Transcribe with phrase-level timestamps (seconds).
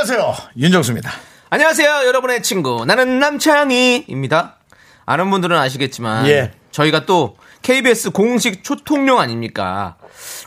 [0.00, 1.10] 안녕하세요 윤정수입니다
[1.50, 2.86] 안녕하세요, 여러분의 친구.
[2.86, 4.56] 나는 남창희입니다.
[5.04, 6.26] 아는 분들은 아시겠지만.
[6.26, 6.52] 예.
[6.70, 9.96] 저희가 또 KBS 공식 초통령 아닙니까?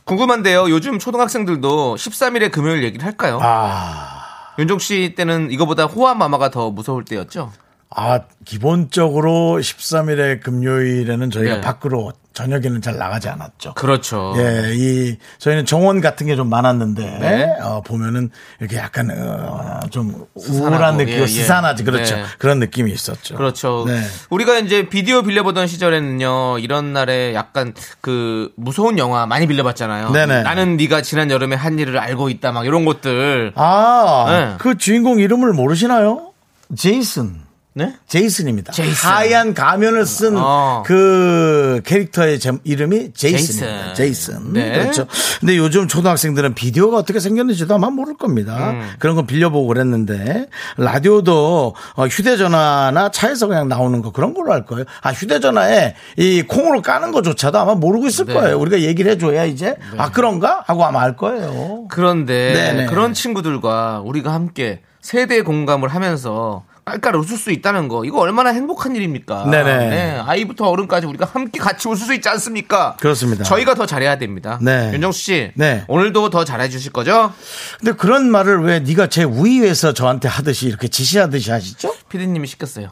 [0.05, 0.69] 궁금한데요.
[0.69, 3.39] 요즘 초등학생들도 13일의 금요일 얘기를 할까요?
[3.43, 7.51] 아, 윤종 씨 때는 이거보다 호화 마마가 더 무서울 때였죠?
[7.95, 11.61] 아 기본적으로 13일의 금요일에는 저희가 네.
[11.61, 14.33] 밖으로 저녁에는 잘 나가지 않았죠 그렇죠.
[14.37, 17.55] 예, 이 저희는 정원 같은 게 좀 많았는데 네.
[17.61, 21.27] 어, 보면은 이렇게 약간 어, 좀 스산하고, 우울한 느낌, 예, 예.
[21.27, 22.15] 스산하지 그렇죠.
[22.15, 22.23] 네.
[22.39, 23.35] 그런 느낌이 있었죠.
[23.35, 23.85] 그렇죠.
[23.87, 24.01] 네.
[24.31, 30.09] 우리가 이제 비디오 빌려보던 시절에는요, 이런 날에 약간 그 무서운 영화 많이 빌려봤잖아요.
[30.11, 30.41] 네네.
[30.41, 33.53] 나는 네가 지난 여름에 한 일을 알고 있다, 막 이런 것들.
[33.55, 34.55] 아, 네.
[34.57, 36.31] 그 주인공 이름을 모르시나요?
[36.75, 37.41] 제이슨.
[37.75, 37.95] 네?
[38.07, 38.71] 제이슨입니다.
[38.71, 39.09] 제이슨.
[39.09, 40.83] 하얀 가면을 쓴 어.
[40.85, 43.93] 그 캐릭터의 제- 이름이 제이슨입니다.
[43.95, 44.33] 제이슨.
[44.41, 44.53] 제이슨.
[44.53, 44.71] 네.
[44.79, 45.07] 그렇죠.
[45.39, 48.71] 근데 요즘 초등학생들은 비디오가 어떻게 생겼는지도 아마 모를 겁니다.
[48.71, 48.91] 음.
[48.99, 54.85] 그런 거 빌려보고 그랬는데 라디오도 어, 휴대전화나 차에서 그냥 나오는 거 그런 걸로 할 거예요.
[55.01, 58.33] 아 휴대전화에 이 콩으로 까는 거조차도 아마 모르고 있을 네.
[58.35, 58.59] 거예요.
[58.59, 61.85] 우리가 얘기를 해줘야 이제 아 그런가 하고 아마 알 거예요.
[61.89, 62.85] 그런데 네네.
[62.85, 68.95] 그런 친구들과 우리가 함께 세대 공감을 하면서 깔깔 웃을 수 있다는 거 이거 얼마나 행복한
[68.95, 69.45] 일입니까?
[69.49, 69.89] 네네.
[69.89, 72.97] 네, 아이부터 어른까지 우리가 함께 같이 웃을 수 있지 않습니까?
[72.99, 73.43] 그렇습니다.
[73.43, 74.59] 저희가 더 잘해야 됩니다.
[74.61, 74.91] 네.
[74.93, 75.85] 윤정수 씨, 네.
[75.87, 77.33] 오늘도 더 잘해 주실 거죠?
[77.79, 81.93] 근데 그런 말을 왜 네가 제 우위에서 저한테 하듯이 이렇게 지시하듯이 하시죠?
[82.09, 82.89] 피디님이 시켰어요.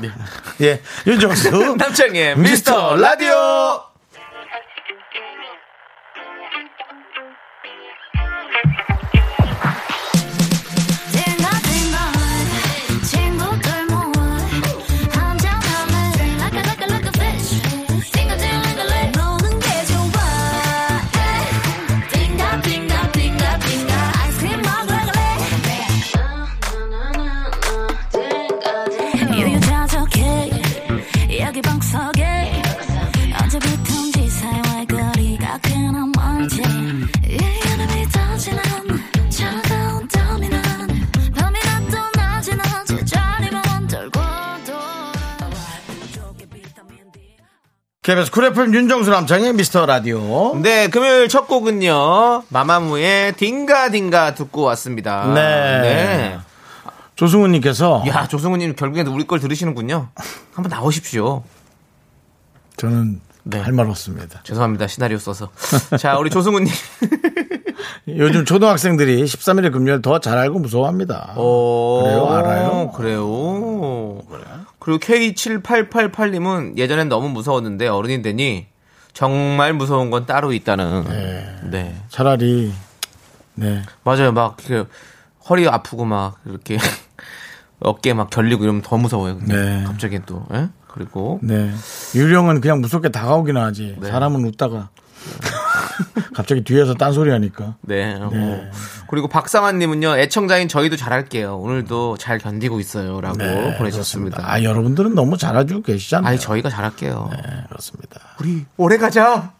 [0.00, 0.10] 네.
[0.66, 3.95] 예, 윤정수 남창의 미스터 라디오.
[48.06, 50.54] KBS 쿨 FM 윤정수 남창희의 미스터 라디오.
[50.62, 52.44] 네, 금요일 첫 곡은요.
[52.50, 55.26] 마마무의 딩가딩가 듣고 왔습니다.
[55.34, 55.80] 네.
[55.80, 56.38] 네.
[57.16, 60.06] 조승우님께서 야, 조승우님 결국에는 우리 걸 들으시는군요.
[60.54, 61.42] 한번 나오십시오.
[62.76, 63.58] 저는 네.
[63.58, 64.38] 할 말 없습니다.
[64.44, 64.86] 죄송합니다.
[64.86, 65.50] 시나리오 써서.
[65.98, 66.72] 자, 우리 조승우님.
[68.08, 71.34] 요즘 초등학생들이 13일의 금요일 더 잘 알고 무서워합니다.
[71.36, 72.26] 오, 그래요?
[72.30, 72.92] 알아요?
[72.92, 73.24] 그래요.
[74.28, 74.44] 그
[74.92, 78.66] 리고 K7888님은 예전엔 너무 무서웠는데 어른이 되니
[79.12, 81.70] 정말 무서운 건 따로 있다는.
[81.70, 82.02] 네.
[82.08, 82.72] 차라리
[83.54, 83.82] 네.
[84.04, 84.32] 맞아요.
[84.32, 84.86] 막 그
[85.48, 86.76] 허리 아프고 막 이렇게
[87.80, 89.38] 어깨 막 결리고 이러면 더 무서워요.
[89.42, 89.84] 네.
[89.86, 90.46] 갑자기 또.
[90.52, 90.68] 예?
[90.88, 91.72] 그리고 네.
[92.14, 93.96] 유령은 그냥 무섭게 다가오긴 하지.
[94.00, 94.08] 네.
[94.08, 94.88] 사람은 웃다가
[96.36, 97.76] 갑자기 뒤에서 딴소리 하니까.
[97.80, 98.14] 네.
[98.20, 98.70] 어.
[99.08, 101.56] 그리고 박상환님은요 애청자인 저희도 잘할게요.
[101.56, 104.36] 오늘도 잘 견디고 있어요 라고 네, 보내셨습니다.
[104.36, 104.44] 그렇습니다.
[104.44, 106.28] 아, 여러분들은 너무 잘해주고 계시잖아요.
[106.28, 107.30] 아니 저희가 잘할게요.
[107.32, 108.20] 네, 그렇습니다.
[108.40, 109.52] 우리 오래 가자.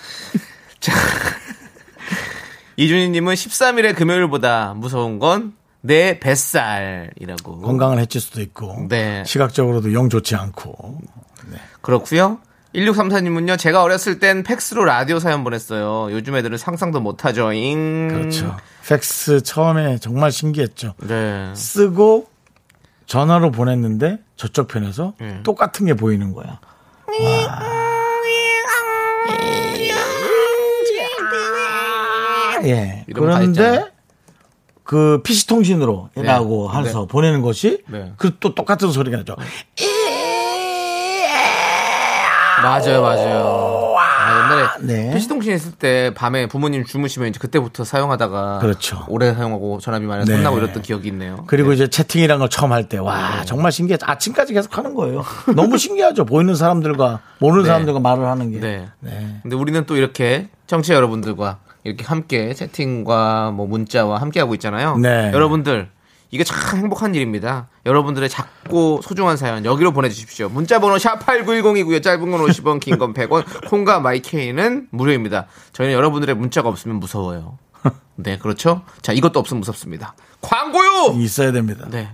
[0.80, 0.92] 자.
[2.76, 7.60] 이준희님은 13일의 금요일보다 무서운 건 내 뱃살이라고.
[7.60, 8.86] 건강을 해칠 수도 있고.
[8.88, 9.22] 네.
[9.24, 10.98] 시각적으로도 영 좋지 않고.
[11.80, 12.38] 그렇고요.
[12.78, 13.58] 1634님은요.
[13.58, 16.12] 제가 어렸을 땐 팩스로 라디오 사연 보냈어요.
[16.12, 17.52] 요즘 애들은 상상도 못하죠.
[17.52, 18.08] 잉.
[18.08, 18.56] 그렇죠.
[18.88, 20.94] 팩스 처음에 정말 신기했죠.
[20.98, 21.52] 네.
[21.54, 22.28] 쓰고
[23.06, 25.40] 전화로 보냈는데 저쪽 편에서 네.
[25.42, 26.60] 똑같은 게 보이는 거야.
[27.06, 27.78] 와.
[32.64, 33.04] 예.
[33.14, 33.92] 그런데.
[34.88, 36.22] 그 PC 통신으로 네.
[36.22, 38.14] 라고 해서 보내는 것이 네.
[38.16, 39.36] 그또 똑같은 소리가 나죠.
[42.62, 43.94] 맞아요, 맞아요.
[43.98, 45.14] 아, 옛날에 네.
[45.14, 49.04] PC통신 있을 때 밤에 부모님 주무시면 이제 그때부터 사용하다가 그렇죠.
[49.08, 50.36] 오래 사용하고 전화비 많이 네.
[50.36, 51.44] 혼나고 이랬던 기억이 있네요.
[51.46, 53.98] 그리고 이제 채팅이란 걸 처음 할 때, 와, 정말 신기해.
[54.02, 55.24] 아침까지 계속 하는 거예요.
[55.54, 56.24] 너무 신기하죠.
[56.24, 57.68] 보이는 사람들과, 모르는 네.
[57.68, 58.60] 사람들과 말을 하는 게.
[58.60, 58.88] 네.
[59.00, 59.38] 네.
[59.42, 64.98] 근데 우리는 또 이렇게 청취자 여러분들과 이렇게 함께 채팅과 뭐 문자와 함께 하고 있잖아요.
[64.98, 65.30] 네.
[65.32, 65.88] 여러분들
[66.30, 67.68] 이게 참 행복한 일입니다.
[67.86, 70.48] 여러분들의 작고 소중한 사연 여기로 보내주십시오.
[70.50, 72.02] 문자번호 샵8910이고요.
[72.02, 75.46] 짧은 건 50원, 긴 건 100원, 콩과 마이케이는 무료입니다.
[75.72, 77.58] 저희는 여러분들의 문자가 없으면 무서워요.
[78.16, 78.82] 네, 그렇죠?
[79.02, 80.14] 자, 이것도 없으면 무섭습니다.
[80.40, 81.14] 광고요!
[81.20, 81.86] 있어야 됩니다.
[81.88, 82.10] 네.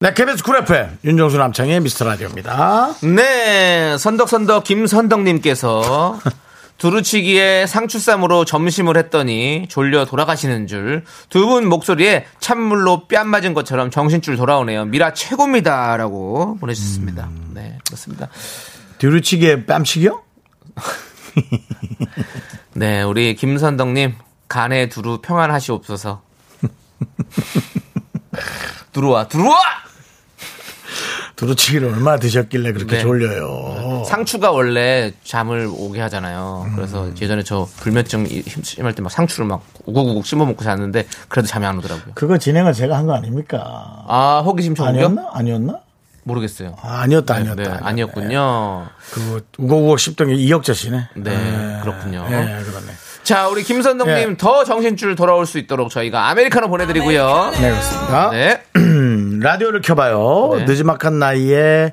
[0.00, 2.94] 네, 케빈스 쿨앱의 윤정수 남창의 미스터 라디오입니다.
[3.16, 6.18] 네, 선덕선덕 김선덕님께서
[6.80, 14.36] 두루치기에 상추쌈으로 점심을 했더니 졸려 돌아가시는 줄 두 분 목소리에 찬물로 뺨 맞은 것처럼 정신줄
[14.36, 14.86] 돌아오네요.
[14.86, 17.24] 미라 최고입니다라고 보내주셨습니다.
[17.24, 17.50] 음.
[17.54, 18.28] 네 그렇습니다.
[18.98, 20.22] 두루치기에 뺨치기요?
[22.74, 24.14] 네 우리 김선덕님
[24.48, 26.22] 간에 두루 평안하시옵소서.
[28.92, 29.56] 들어와 들어와.
[31.36, 33.02] 두루치기를 얼마나 드셨길래 그렇게 네.
[33.02, 33.44] 졸려요.
[34.10, 36.66] 상추가 원래 잠을 오게 하잖아요.
[36.74, 37.14] 그래서 음.
[37.20, 38.26] 예전에 저 불면증
[38.62, 42.12] 심할 때 막 상추를 막 우걱우걱 씹어 먹고 잤는데 그래도 잠이 안 오더라고요.
[42.14, 44.04] 그거 진행을 제가 한 거 아닙니까?
[44.08, 44.88] 아 호기심 충격?
[44.90, 45.28] 아니었나?
[45.32, 45.78] 아니었나?
[46.24, 46.76] 모르겠어요.
[46.82, 47.62] 아, 니었다 아니었다.
[47.62, 48.86] 네, 네, 아니었군요.
[48.86, 48.92] 네.
[49.12, 51.08] 그 우거우거 씹던 게 이혁자 씨네.
[51.16, 51.78] 네, 네.
[51.82, 52.24] 그렇군요.
[52.28, 52.92] 네, 그렇네.
[53.22, 54.36] 자, 우리 김선동님 네.
[54.36, 57.50] 더 정신줄 돌아올 수 있도록 저희가 아메리카노 보내드리고요.
[57.54, 58.30] 네, 그렇습니다.
[58.32, 58.62] 네.
[59.40, 60.56] 라디오를 켜봐요.
[60.58, 60.64] 네.
[60.64, 61.92] 늦지막한 나이에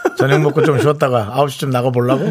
[0.21, 2.29] 저녁 먹고 좀 쉬었다가 9시쯤 나가보려고?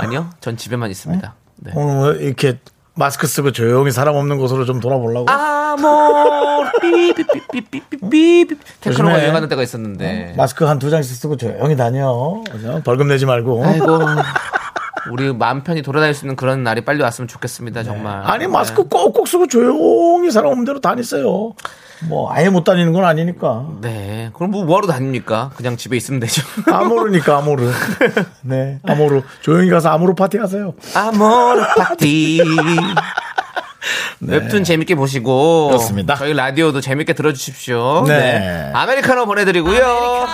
[0.00, 1.34] 아니요, 전 집에만 있습니다.
[1.56, 1.72] 네.
[1.74, 2.58] 오늘 뭐 이렇게
[2.94, 5.30] 마스크 쓰고 조용히 사람 없는 곳으로 좀 돌아보려고?
[5.30, 8.46] 아모 삐삐삐삐삐삐삐
[8.80, 9.22] 테크노가 조심해.
[9.22, 10.34] 유행하는 때가 있었는데.
[10.36, 12.42] 마스크 한 두 장씩 쓰고 조용히 다녀.
[12.50, 12.80] 그죠?
[12.84, 13.64] 벌금 내지 말고.
[13.64, 13.86] 아이고.
[15.10, 18.20] 우리 마음 편히 돌아다닐 수 있는 그런 날이 빨리 왔으면 좋겠습니다, 정말.
[18.20, 18.26] 네.
[18.26, 21.54] 아니 마스크 꼭꼭 쓰고 조용히 사람 없는 대로 다니세요.
[22.08, 23.66] 뭐 아예 못 다니는 건 아니니까.
[23.80, 24.30] 네.
[24.34, 25.50] 그럼 뭐 뭐하러 다닙니까?
[25.56, 26.42] 그냥 집에 있으면 되죠.
[26.70, 27.70] 아모르니까 아모르.
[28.42, 29.22] 네, 아모르.
[29.40, 30.74] 조용히 가서 아모르 파티 하세요.
[30.94, 32.40] 아모르 파티.
[34.20, 35.76] 웹툰 재밌게 보시고 네.
[35.76, 36.14] 그렇습니다.
[36.14, 38.04] 저희 라디오도 재밌게 들어주십시오.
[38.06, 38.70] 네.
[38.72, 40.26] 아메리카노 보내드리고요.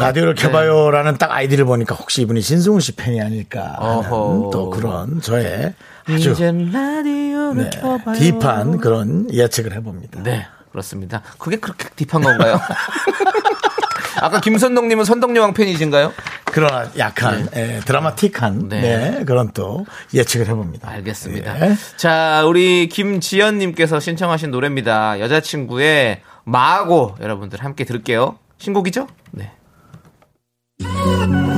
[0.00, 4.50] 라디오를 켜봐요라는 딱 아이디를 보니까 혹시 이분이 신승훈 씨 팬이 아닐까 하는 어허.
[4.52, 5.74] 또 그런 저의
[6.06, 8.14] 아주 이젠 라디오를 네, 켜봐요.
[8.16, 10.22] deep한 그런 예측을 해봅니다.
[10.22, 11.22] 네, 그렇습니다.
[11.38, 12.60] 그게 그렇게 deep한 건가요?
[14.20, 16.12] 아까 김선동님은 선동여왕 팬이신가요?
[16.46, 18.80] 그러나 약한 예, 드라마틱한 네.
[18.80, 20.88] 네, 그런 또 예측을 해봅니다.
[20.88, 21.60] 알겠습니다.
[21.70, 21.76] 예.
[21.96, 25.20] 자, 우리 김지연님께서 신청하신 노래입니다.
[25.20, 28.38] 여자친구의 마고 여러분들 함께 들을게요.
[28.58, 29.06] 신곡이죠?
[29.30, 29.52] 네.
[30.80, 31.54] Oh.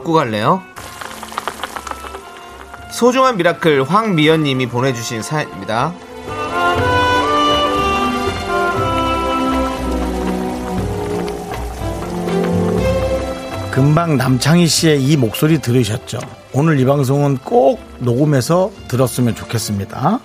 [0.00, 0.62] 먹고 갈래요?
[2.90, 5.94] 소중한 미라클 황미연 님이 보내주신 사연입니다.
[13.70, 16.18] 금방 남창희 씨의 이 목소리 들으셨죠?
[16.52, 20.18] 오늘 이 방송은 꼭 녹음해서 들었으면 좋겠습니다.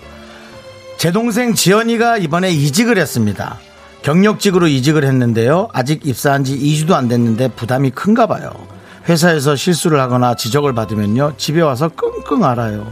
[0.98, 3.60] 제 동생 지연이가 이번에 이직을 했습니다.
[4.02, 5.70] 경력직으로 이직을 했는데요.
[5.74, 8.75] 아직 입사한 지 2주도 안 됐는데 부담이 큰가 봐요.
[9.08, 11.34] 회사에서 실수를 하거나 지적을 받으면요.
[11.38, 12.86] 집에 와서 끙끙 앓아요.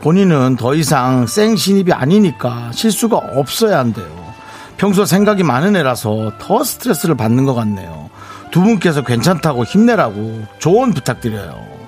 [0.00, 4.08] 본인은 더 이상 생 신입이 아니니까 실수가 없어야 한대요.
[4.76, 8.08] 평소 생각이 많은 애라서 더 스트레스를 받는 것 같네요.
[8.50, 11.80] 두 분께서 괜찮다고 힘내라고 조언 부탁드려요.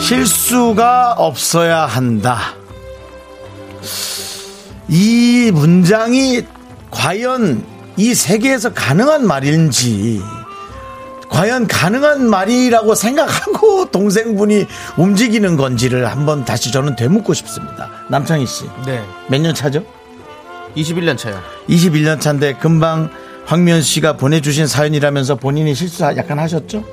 [0.00, 2.61] 실수가 없어야 한다.
[4.88, 6.44] 이 문장이
[6.90, 7.64] 과연
[7.96, 10.20] 이 세계에서 가능한 말인지,
[11.28, 17.90] 과연 가능한 말이라고 생각하고 동생분이 움직이는 건지를 한번 다시 저는 되묻고 싶습니다.
[18.10, 18.64] 남창희 씨.
[18.86, 19.02] 네.
[19.28, 19.84] 몇 년 차죠?
[20.76, 21.40] 21년 차요.
[21.68, 23.10] 21년 차인데 금방
[23.46, 26.84] 황미연 씨가 보내주신 사연이라면서 본인이 실수 약간 하셨죠?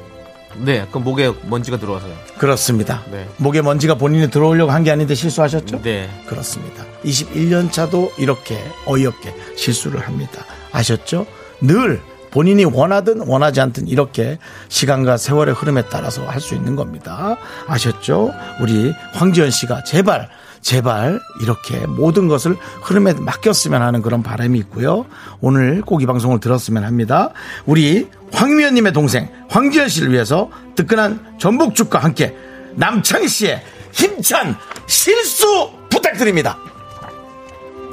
[0.57, 0.85] 네.
[0.91, 2.13] 그 목에 먼지가 들어와서요.
[2.37, 3.03] 그렇습니다.
[3.11, 3.27] 네.
[3.37, 5.81] 목에 먼지가 본인이 들어오려고 한 게 아닌데 실수하셨죠?
[5.81, 6.09] 네.
[6.27, 6.83] 그렇습니다.
[7.03, 10.43] 21년 차도 이렇게 어이없게 실수를 합니다.
[10.71, 11.25] 아셨죠?
[11.61, 12.01] 늘
[12.31, 14.37] 본인이 원하든 원하지 않든 이렇게
[14.69, 17.37] 시간과 세월의 흐름에 따라서 할 수 있는 겁니다.
[17.67, 18.31] 아셨죠?
[18.61, 20.29] 우리 황지연 씨가 제발
[20.61, 25.05] 제발 이렇게 모든 것을 흐름에 맡겼으면 하는 그런 바람이 있고요.
[25.41, 27.31] 오늘 꼭 이 방송을 들었으면 합니다.
[27.65, 32.35] 우리 황미연님의 동생 황지연 씨를 위해서 뜨끈한 전복죽과 함께
[32.75, 34.55] 남창희 씨의 힘찬
[34.87, 36.57] 실수 부탁드립니다.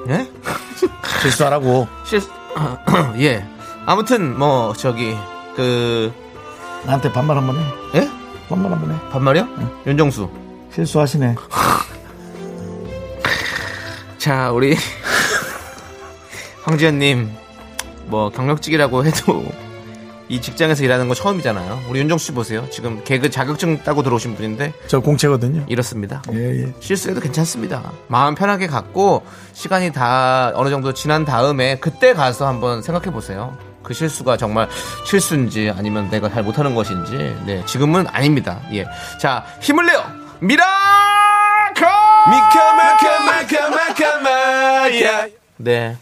[0.09, 0.27] 예?
[1.23, 1.89] 실수하라고.
[2.05, 2.21] 실
[3.21, 3.45] 예.
[3.87, 5.17] 아무튼 뭐 저기
[5.57, 6.13] 그
[6.85, 7.61] 나한테 반말 한 번 해.
[7.97, 8.11] 예?
[8.49, 8.99] 반말 한 번 해.
[9.11, 9.49] 반말이요?
[9.87, 10.29] 윤정수.
[10.75, 11.35] 실수하시네.
[14.19, 14.77] 자, 우리
[16.65, 17.31] 황지연님
[18.07, 19.45] 뭐 경력직이라고 해도
[20.29, 21.85] 이 직장에서 일하는 거 처음이잖아요.
[21.89, 22.69] 우리 윤정수 씨 보세요.
[22.71, 25.65] 지금 개그 자격증 따고 들어오신 분인데 저 공채거든요.
[25.69, 26.21] 이렇습니다.
[26.33, 26.73] 예, 예.
[26.81, 27.93] 실수해도 괜찮습니다.
[28.09, 33.57] 마음 편하게 갖고 시간이 다 어느 정도 지난 다음에 그때 가서 한번 생각해 보세요.
[33.83, 34.69] 그 실수가 정말
[35.05, 37.37] 실수인지 아니면 내가 잘 못하는 것인지.
[37.47, 38.61] 네, 지금은 아닙니다.
[38.73, 38.85] 예.
[39.21, 40.03] 자, 힘을 내요!
[40.41, 40.67] 미라클!
[42.29, 45.29] 미카마카마카마카마야
[45.59, 45.97] 네.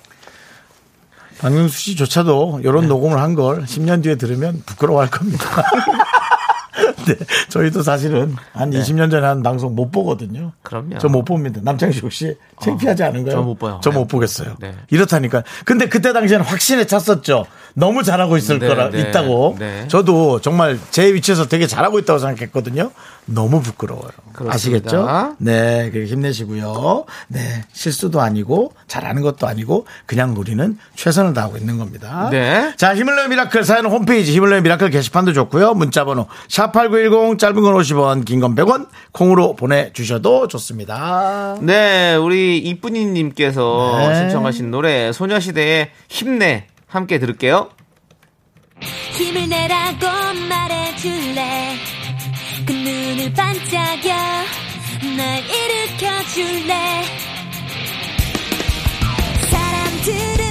[1.44, 5.44] 박명수 씨조차도 이런 녹음을 한 걸 10년 뒤에 들으면 부끄러워할 겁니다.
[7.08, 7.16] 네,
[7.48, 10.52] 저희도 사실은 한 20년 전에 한 방송 못 보거든요.
[10.62, 10.98] 그럼요.
[10.98, 11.60] 저 못 봅니다.
[11.62, 13.34] 남창희 씨 혹시 창피하지 않은가요?
[13.36, 13.80] 저 못 봐요.
[13.82, 14.08] 저못 네.
[14.08, 14.56] 보겠어요.
[14.60, 14.74] 네.
[14.90, 15.42] 이렇다니까.
[15.64, 17.46] 근데 그때 당시에는 확신에 찼었죠.
[17.74, 19.56] 너무 잘하고 있을 네, 거라 네, 있다고.
[19.58, 19.86] 네.
[19.88, 22.90] 저도 정말 제 위치에서 되게 잘하고 있다고 생각했거든요.
[23.26, 24.10] 너무 부끄러워요.
[24.32, 24.54] 그렇습니다.
[24.54, 25.36] 아시겠죠?
[25.38, 27.04] 네, 그렇게 힘내시고요.
[27.28, 27.40] 네,
[27.72, 32.28] 실수도 아니고 잘하는 것도 아니고 그냥 우리는 최선을 다하고 있는 겁니다.
[32.30, 32.72] 네.
[32.76, 35.74] 자, 내요 미라클 사연 홈페이지 내요 미라클 게시판도 좋고요.
[35.74, 41.56] 문자번호 샵8910 짧은 건 50원, 긴 건 100원 콩으로 보내주셔도 좋습니다.
[41.60, 44.14] 네, 우리 이쁜이님께서 네.
[44.20, 47.68] 신청하신 노래 소녀시대의 힘내 함께 들을게요.
[49.12, 50.06] 힘을 내라고
[50.48, 51.74] 말해줄래
[52.66, 54.14] 그 눈을 반짝여
[55.16, 57.02] 날 일으켜줄래
[59.50, 60.43] 사람들은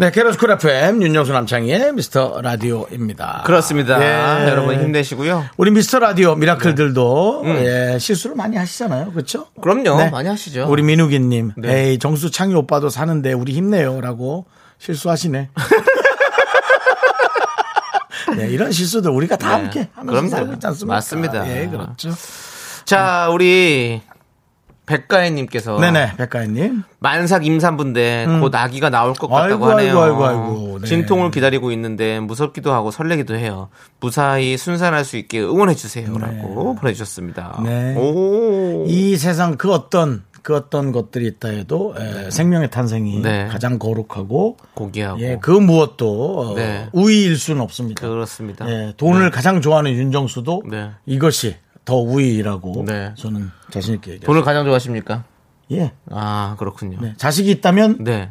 [0.00, 3.42] 네, KBS 쿨 FM 윤정수 남창희의 미스터 라디오입니다.
[3.44, 4.00] 그렇습니다.
[4.00, 4.48] 예.
[4.48, 5.46] 여러분 힘내시고요.
[5.56, 9.10] 우리 미스터 라디오 미라클들도 예, 실수를 많이 하시잖아요.
[9.10, 9.48] 그렇죠?
[9.60, 10.08] 그럼요.
[10.10, 10.66] 많이 하시죠.
[10.68, 11.88] 우리 민욱이 님, 네.
[11.88, 14.46] 에이 정수 창희 오빠도 사는데 우리 힘내요라고
[14.78, 15.48] 실수하시네.
[18.36, 19.54] 네, 이런 실수들 우리가 다 네.
[19.64, 20.28] 함께 하면서 그럼요.
[20.28, 20.94] 살고 있지 않습니까?
[20.94, 21.60] 맞습니다.
[21.62, 22.10] 예, 그렇죠.
[22.84, 24.00] 자, 우리
[24.88, 26.82] 백가혜님께서 네네, 백가희님.
[26.98, 29.70] 만삭 임산부인데 곧 아기가 나올 것 같다고 음.
[29.70, 30.00] 아이고, 하네요.
[30.00, 30.78] 아이고, 아이고, 아이고.
[30.80, 30.86] 네.
[30.86, 33.68] 진통을 기다리고 있는데 무섭기도 하고 설레기도 해요.
[34.00, 37.60] 무사히 순산할 수 있게 응원해 주세요라고 보내주셨습니다.
[37.64, 37.94] 네.
[37.96, 38.84] 오.
[38.88, 43.48] 이 세상 그 어떤 그 어떤 것들이 있다 해도 에, 생명의 탄생이 네.
[43.48, 46.88] 가장 거룩하고 고귀하고 예, 그 무엇도 어, 네.
[46.92, 48.08] 우위일 수는 없습니다.
[48.08, 48.66] 그렇습니다.
[48.70, 50.90] 예, 돈을 가장 좋아하는 윤정수도 네.
[51.04, 51.56] 이것이
[51.88, 53.14] 더 우위라고 네.
[53.16, 54.26] 저는 자신 있게 얘기합니다.
[54.26, 55.24] 돈을 가장 좋아하십니까?
[55.72, 56.98] 예, 아 그렇군요.
[57.00, 57.14] 네.
[57.16, 58.30] 자식이 있다면 네.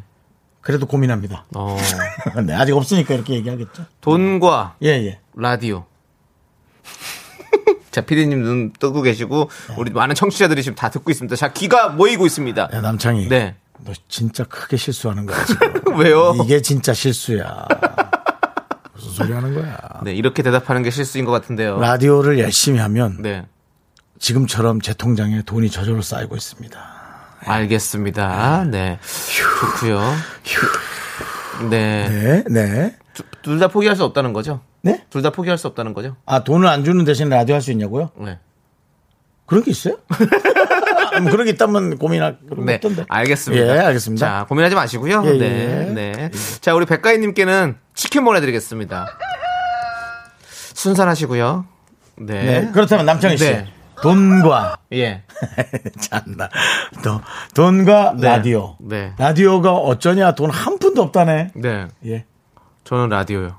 [0.60, 1.44] 그래도 고민합니다.
[1.56, 1.76] 어,
[2.46, 3.86] 네, 아직 없으니까 이렇게 얘기하겠죠.
[4.00, 5.18] 돈과 예, 예.
[5.34, 5.86] 라디오.
[7.90, 11.34] 자, 피디님 눈 뜨고 계시고, 우리 많은 청취자들이 지금 다 듣고 있습니다.
[11.34, 12.68] 자, 귀가 모이고 있습니다.
[12.72, 13.28] 야, 남창희.
[13.28, 13.56] 네.
[13.84, 15.36] 너 진짜 크게 실수하는 거야.
[15.98, 16.36] 왜요?
[16.44, 17.66] 이게 진짜 실수야.
[18.98, 19.78] 무슨 소리 하는 거야.
[20.02, 21.78] 네, 이렇게 대답하는 게 실수인 것 같은데요.
[21.78, 23.46] 라디오를 열심히 하면 네.
[24.18, 26.78] 지금처럼 제 통장에 돈이 저절로 쌓이고 있습니다.
[27.40, 28.64] 알겠습니다.
[28.64, 28.98] 네.
[29.80, 30.00] 좋고요
[31.70, 32.08] 네.
[32.08, 32.96] 네, 네.
[33.42, 34.60] 둘 다 포기할 수 없다는 거죠?
[34.82, 35.04] 네?
[35.10, 36.16] 둘 다 포기할 수 없다는 거죠?
[36.26, 38.10] 아, 돈을 안 주는 대신 라디오 할 수 있냐고요?
[38.16, 38.38] 네.
[39.46, 39.96] 그런 게 있어요?
[41.18, 43.04] 아, 뭐 그런 게 있다면 고민할 그런 거 네, 없던데.
[43.08, 43.66] 알겠습니다.
[43.66, 44.26] 예, 알겠습니다.
[44.26, 45.22] 자, 고민하지 마시고요.
[45.26, 45.92] 예, 네, 예.
[45.92, 46.30] 네.
[46.60, 49.06] 자, 우리 백가희 님께는 치킨 보내 드리겠습니다.
[50.74, 51.66] 순산하시고요.
[52.20, 52.42] 네.
[52.60, 52.70] 네.
[52.72, 53.44] 그렇다면 남창희 씨.
[53.44, 53.66] 네.
[54.02, 55.22] 돈과 예.
[56.00, 56.48] 참나.
[57.02, 57.20] 또
[57.54, 58.28] 돈과 네.
[58.28, 58.76] 라디오.
[58.80, 59.12] 네.
[59.18, 61.50] 라디오가 어쩌냐 돈 한 푼도 없다네.
[61.56, 61.88] 네.
[62.06, 62.24] 예.
[62.84, 63.56] 저는 라디오요.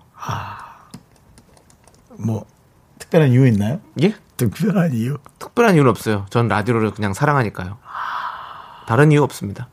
[2.18, 2.46] 뭐
[3.00, 3.80] 특별한 이유 있나요?
[4.02, 4.14] 예?
[4.48, 5.18] 특별한 이유.
[5.38, 6.26] 특별한 이유는 없어요.
[6.30, 7.78] 전 라디오를 그냥 사랑하니까요.
[8.88, 9.68] 다른 이유 없습니다.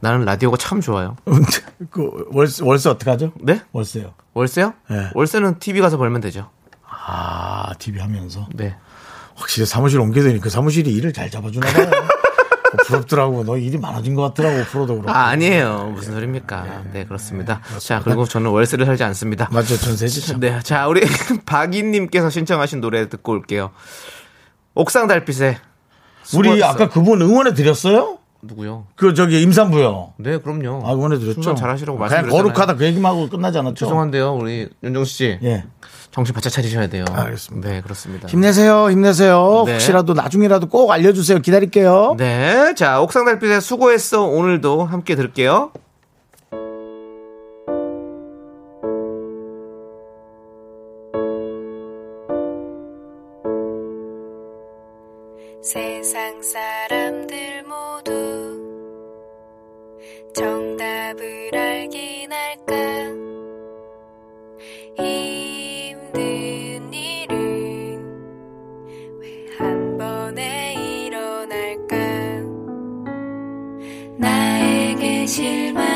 [0.00, 1.16] 나는 라디오가 참 좋아요.
[1.90, 3.32] 그 월세 월세 어떻게 하죠?
[3.40, 3.62] 네?
[3.72, 4.12] 월세요.
[4.34, 4.74] 월세요?
[4.90, 5.10] 네.
[5.14, 6.50] 월세는 TV 가서 벌면 되죠.
[6.86, 8.76] 아, TV 하면서 네.
[9.36, 11.90] 확실히 사무실 옮게 되니 그 사무실이 일을 잘 잡아주나 봐요.
[12.80, 13.44] 어, 부럽더라고.
[13.44, 14.64] 너 일이 많아진 것 같더라고.
[14.64, 15.10] 프로도 그렇고.
[15.10, 15.92] 아, 아니에요.
[15.94, 16.82] 무슨 소리입니까?
[16.92, 17.60] 네, 그렇습니다.
[17.78, 19.48] 자, 그리고 저는 월세를 살지 않습니다.
[19.50, 19.76] 맞죠.
[19.76, 20.38] 전세지죠.
[20.40, 21.00] 네, 자, 우리
[21.46, 23.70] 박인님께서 신청하신 노래 듣고 올게요.
[24.74, 25.58] 옥상 달빛에.
[26.34, 26.66] 우리 수고했어.
[26.66, 28.15] 아까 그분 응원해 드렸어요?
[28.42, 28.86] 누구요?
[28.94, 30.14] 그 저기 임산부요.
[30.18, 30.86] 네, 그럼요.
[30.86, 31.54] 아, 응원해 드렸죠.
[31.54, 32.42] 잘하시라고 그냥 말씀드렸잖아요.
[32.42, 33.74] 거룩하다 그 얘기만 하고 끝나지 않았죠?
[33.74, 35.38] 죄송한데요, 우리 윤정수 씨.
[35.42, 35.64] 예.
[36.10, 37.04] 정신 바짝 차리셔야 돼요.
[37.10, 37.68] 알겠습니다.
[37.68, 38.28] 네, 그렇습니다.
[38.28, 39.64] 힘내세요, 힘내세요.
[39.66, 39.72] 네.
[39.72, 41.40] 혹시라도 나중이라도 꼭 알려주세요.
[41.40, 42.14] 기다릴게요.
[42.16, 44.24] 네, 자, 옥상 달빛에 수고했어.
[44.24, 45.72] 오늘도 함께 들을게요.
[55.62, 56.95] 세상 사람
[75.26, 75.95] 실망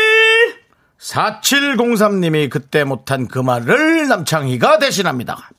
[1.01, 5.49] 4703님이 그때 못한 그 말을 남창희가 대신합니다.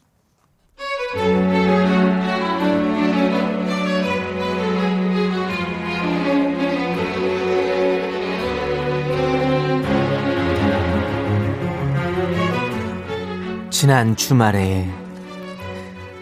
[13.71, 14.89] 지난 주말에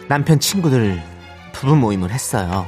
[0.08, 1.02] 남편 친구들
[1.52, 2.66] 부부 모임을 했어요.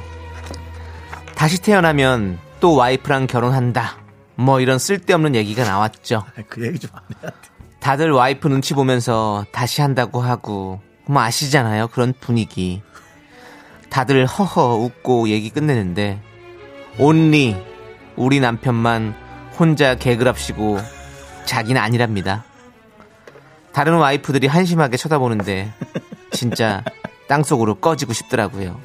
[1.33, 4.02] 다시 태어나면 또 와이프랑 결혼한다.
[4.35, 6.23] 뭐 이런 쓸데없는 얘기가 나왔죠.
[6.49, 7.37] 그 얘기 좀 안 해야 돼.
[7.79, 11.87] 다들 와이프 눈치 보면서 다시 한다고 하고 뭐 아시잖아요.
[11.89, 12.81] 그런 분위기.
[13.89, 16.21] 다들 허허 웃고 얘기 끝내는데
[16.97, 17.55] 온리
[18.15, 19.15] 우리 남편만
[19.59, 20.79] 혼자 개그랍시고
[21.45, 22.45] 자기는 아니랍니다.
[23.73, 25.73] 다른 와이프들이 한심하게 쳐다보는데
[26.31, 26.83] 진짜
[27.27, 28.79] 땅속으로 꺼지고 싶더라고요.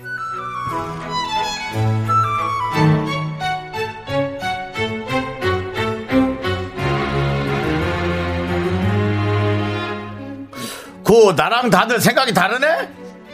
[11.09, 12.87] 그 나랑 다들 생각이 다르네?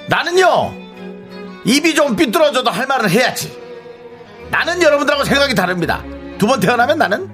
[0.09, 0.73] 나는요
[1.65, 3.53] 입이 좀 삐뚤어져도 할 말은 해야지
[4.49, 6.01] 나는 여러분들하고 생각이 다릅니다
[6.39, 7.29] 두 번 태어나면 나는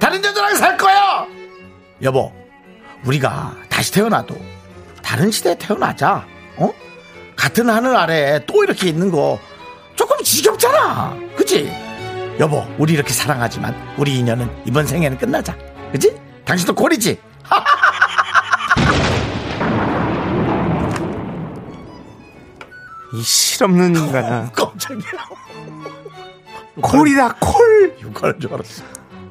[0.00, 1.26] 다른 여자랑 살 거야
[2.02, 2.32] 여보
[3.04, 4.34] 우리가 다시 태어나도
[5.00, 6.72] 다른 시대에 태어나자 어?
[7.36, 9.38] 같은 하늘 아래 또 이렇게 있는 거
[9.94, 11.72] 조금 지겹잖아 그치?
[12.40, 15.56] 여보 우리 이렇게 사랑하지만 우리 인연은 이번 생에는 끝나자
[15.92, 16.16] 그치?
[16.44, 17.20] 당신도 콜이지?
[23.18, 24.50] 이 실없는 인간아.
[24.54, 25.02] 깜짝이야
[26.80, 27.96] 콜이다 콜.
[28.02, 28.84] 욕하는 줄 알았어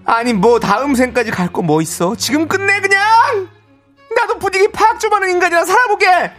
[0.05, 2.15] 아니 뭐 다음 생까지 갈 거 뭐 있어?
[2.15, 3.01] 지금 끝내 그냥.
[4.15, 6.31] 나도 분위기 파악 좀 하는 인간이라 살아보게.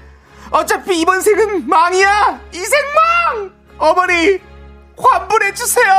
[0.51, 2.41] 어차피 이번 생은 망이야.
[2.53, 3.53] 이 생망.
[3.79, 4.39] 어머니
[4.97, 5.93] 환불해 주세요.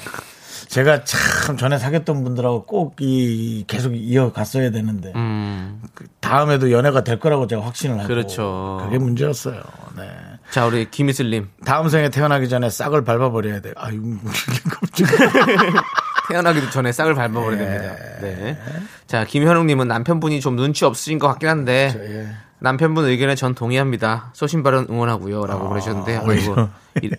[0.67, 5.81] 제가 참 전에 사귀었던 분들하고 꼭 이 계속 이어갔어야 되는데 음.
[5.95, 8.79] 그 다음에도 연애가 될 거라고 제가 확신을 하고 그렇죠.
[8.83, 9.61] 그게 문제였어요.
[9.97, 10.07] 네.
[10.53, 11.47] 자, 우리 김희슬님.
[11.65, 13.73] 다음 생에 태어나기 전에 싹을 밟아버려야 돼요.
[13.75, 13.99] 아유,
[14.69, 15.11] 갑자기.
[16.29, 17.95] 태어나기도 전에 싹을 밟아버려야 됩니다.
[18.21, 18.59] 네.
[19.07, 22.27] 자, 김현웅님은 남편분이 좀 눈치 없으신 것 같긴 한데, 예.
[22.59, 24.29] 남편분 의견에 전 동의합니다.
[24.33, 25.47] 소신발언 응원하고요.
[25.47, 26.69] 라고 보내주셨는데, 아이고,
[27.01, 27.09] 이,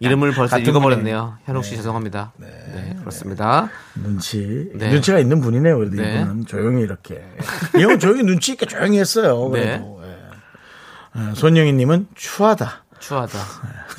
[0.00, 1.36] 이름을 벌써 읽어버렸네요.
[1.44, 2.32] 현욱 씨 죄송합니다.
[2.38, 3.68] 네, 그렇습니다.
[3.94, 4.90] 눈치 네.
[4.90, 5.76] 눈치가 있는 분이네요.
[5.76, 6.22] 그래도 네.
[6.22, 7.22] 이분은 조용히 이렇게
[7.76, 9.50] 이 형은 조용히 눈치 있게 조용히 했어요.
[9.52, 9.60] 네.
[9.60, 9.78] 그래도 예.
[9.82, 9.97] 어,
[11.34, 12.84] 손영희님은 추하다.
[13.00, 13.38] 추하다.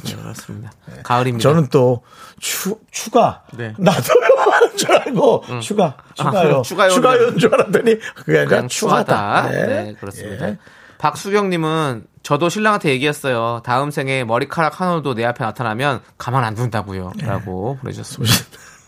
[0.06, 0.72] 네, 그렇습니다.
[1.04, 1.42] 가을입니다.
[1.50, 2.04] 저는 또
[2.40, 3.44] 추, 추가.
[3.54, 3.74] 네.
[3.78, 4.20] 나도요
[4.52, 5.98] 하는 줄 알고 추가.
[6.16, 6.60] 추가요.
[6.60, 6.90] 아, 추가요.
[6.92, 9.42] 추가요인 줄 알았더니 그게 아니라 추하다.
[9.44, 9.50] 추하다.
[9.68, 10.50] 네, 그렇습니다.
[10.50, 10.58] 예.
[10.98, 13.62] 박수경님은 저도 신랑한테 얘기했어요.
[13.64, 17.14] 다음 생에 머리카락 한 올도 내 앞에 나타나면 가만 안 둔다고요.
[17.22, 18.34] 라고 보내주셨습니다.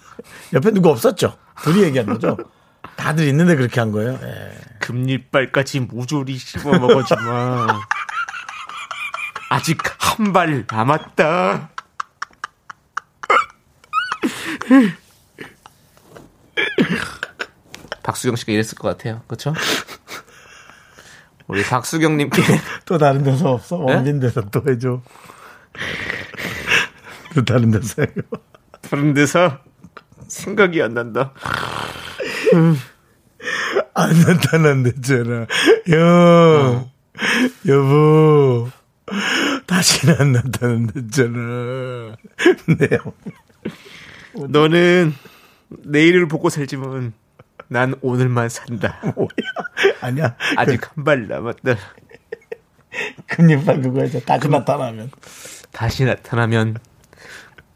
[0.53, 1.37] 옆에 누구 없었죠?
[1.63, 2.37] 둘이 얘기한 거죠?
[2.97, 4.19] 다들 있는데 그렇게 한 거예요.
[4.21, 4.51] 예.
[4.79, 7.67] 금리빨까지 모조리 씹어 먹어주마.
[9.51, 11.71] 아직 한 발 남았다.
[18.01, 19.23] 박수경 씨가 이랬을 것 같아요.
[19.27, 19.53] 그렇죠?
[21.47, 22.41] 우리 박수경 님께
[22.85, 23.77] 또 다른 데서 없어?
[23.85, 23.93] 네?
[23.95, 25.01] 원빈 데서 또 해줘.
[27.35, 28.23] 또 다른 데서 해요.
[28.89, 29.59] 다른 데서
[30.29, 31.33] 생각이 안 난다.
[33.93, 35.47] 안 나타난댔잖아.
[35.87, 36.89] 형,
[37.67, 38.69] 여보,
[39.75, 42.15] 다시는 안 나타난댔잖아.
[42.77, 42.87] 네.
[44.49, 45.13] 너는
[45.85, 47.13] 내일을 보고 살지만
[47.69, 48.99] 난 오늘만 산다.
[49.15, 49.27] 뭐야.
[50.01, 50.35] 아니야.
[50.57, 51.75] 아직 한 발 남았다.
[53.27, 54.19] 금리빨 그거 해줘.
[54.19, 55.09] 다시 나타나면.
[55.71, 56.77] 다시 나타나면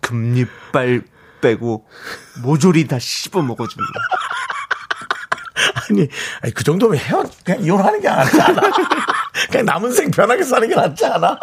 [0.02, 1.02] 금리빨
[1.40, 1.88] 빼고
[2.44, 3.84] 모조리 다 씹어 먹어준다.
[5.90, 6.08] 아니,
[6.42, 8.62] 아니, 그 정도면 헤어, 그냥 이혼하는 게 낫지 않아?
[9.52, 11.38] 그냥 남은 생 편하게 사는 게 낫지 않아?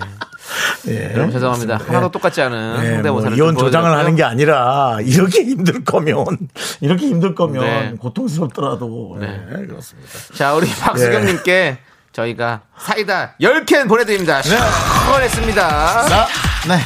[0.88, 1.12] 예.
[1.14, 1.78] 여러분 죄송합니다.
[1.86, 3.90] 하나도 똑같지 않은 네, 뭐 성대모사를 이혼 좀 조장을.
[3.90, 6.24] 하는 게 아니라 이렇게 힘들 거면
[6.80, 7.94] 이렇게 힘들 거면 네.
[7.98, 9.26] 고통스럽더라도 네.
[9.50, 10.10] 네, 그렇습니다.
[10.34, 11.78] 자, 우리 박수경님께
[12.12, 14.42] 저희가 사이다 10캔 보내드립니다.
[14.42, 16.08] 시원했습니다.
[16.08, 16.26] 자,
[16.68, 16.78] 네.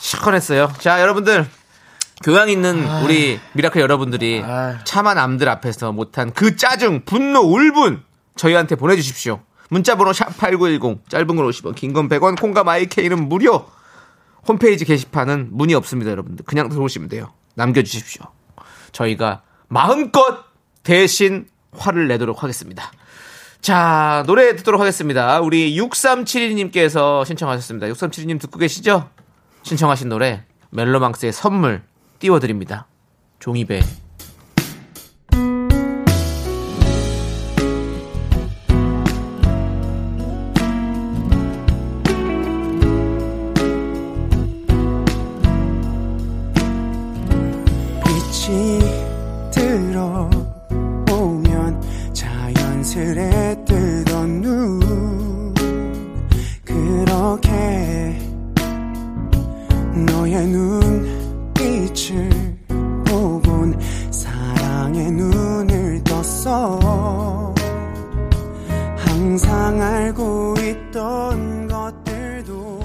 [0.00, 0.72] 시원했어요.
[0.78, 1.46] 자, 여러분들.
[2.24, 4.78] 교양 있는 우리 미라클 여러분들이 아.
[4.82, 8.02] 참한 남들 앞에서 못한 그 짜증, 분노, 울분
[8.34, 9.38] 저희한테 보내주십시오.
[9.68, 13.66] 문자번호 샵8910 짧은 건 50원, 긴 건 100원, 콩과 마이케이는 무료.
[14.46, 16.44] 홈페이지 게시판은 문의 없습니다, 여러분들.
[16.46, 17.32] 그냥 들어오시면 돼요.
[17.54, 18.22] 남겨주십시오.
[18.92, 20.44] 저희가 마음껏
[20.82, 22.90] 대신 화를 내도록 하겠습니다.
[23.60, 25.40] 자, 노래 듣도록 하겠습니다.
[25.40, 27.88] 우리 6372님께서 신청하셨습니다.
[27.88, 29.10] 6372님 듣고 계시죠?
[29.64, 31.82] 신청하신 노래 멜로망스의 선물
[32.20, 32.86] 띄워드립니다.
[33.40, 34.07] 종이배.
[60.06, 62.30] 너의 눈빛을
[63.04, 63.78] 보곤
[64.10, 67.54] 사랑의 눈을 떴어
[68.96, 72.78] 항상 알고 있던 것들도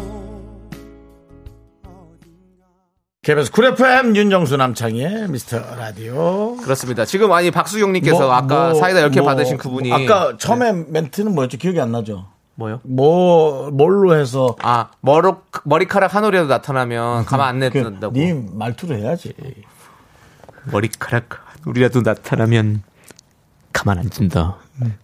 [3.24, 6.58] KBS 쿨 FM 윤정수 남창희의 미스터 라디오.
[6.58, 7.06] 그렇습니다.
[7.06, 11.58] 지금 아니 박수경님께서 뭐, 아까 뭐, 사이다 10개 뭐, 받으신 그분이 아까 처음에 멘트는 뭐였죠?
[11.58, 12.33] 기억이 안 나죠?
[12.56, 12.82] 뭐요?
[12.84, 14.56] 뭐, 뭘로 해서.
[14.62, 15.32] 아 머리,
[15.64, 19.34] 머리카락 한 올이라도 나타나면 가만 안 그, 내둔다고 네 말투로 해야지.
[20.72, 22.84] 머리카락 한 올이라도 나타나면
[23.72, 24.58] 가만 안 둔다.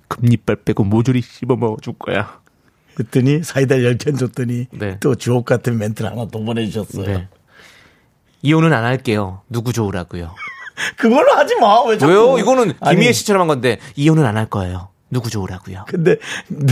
[0.08, 2.40] 금리빨 빼고 모조리 씹어 먹어줄 거야.
[2.96, 4.98] 그랬더니 사이다 10캔 줬더니 네.
[5.00, 7.06] 또 주옥 같은 멘트를 하나 또 보내주셨어요.
[7.06, 7.28] 네.
[8.42, 9.42] 이혼은 안 할게요.
[9.50, 10.36] 누구 좋으라고요.
[10.98, 11.82] 그걸로 하지 마.
[11.86, 12.12] 왜 자꾸.
[12.12, 12.38] 왜요?
[12.38, 14.89] 이거는 김희애 씨처럼 한 건데 이혼은 안 할 거예요.
[15.12, 15.86] 누구 좋으라고요.
[15.88, 16.18] 근데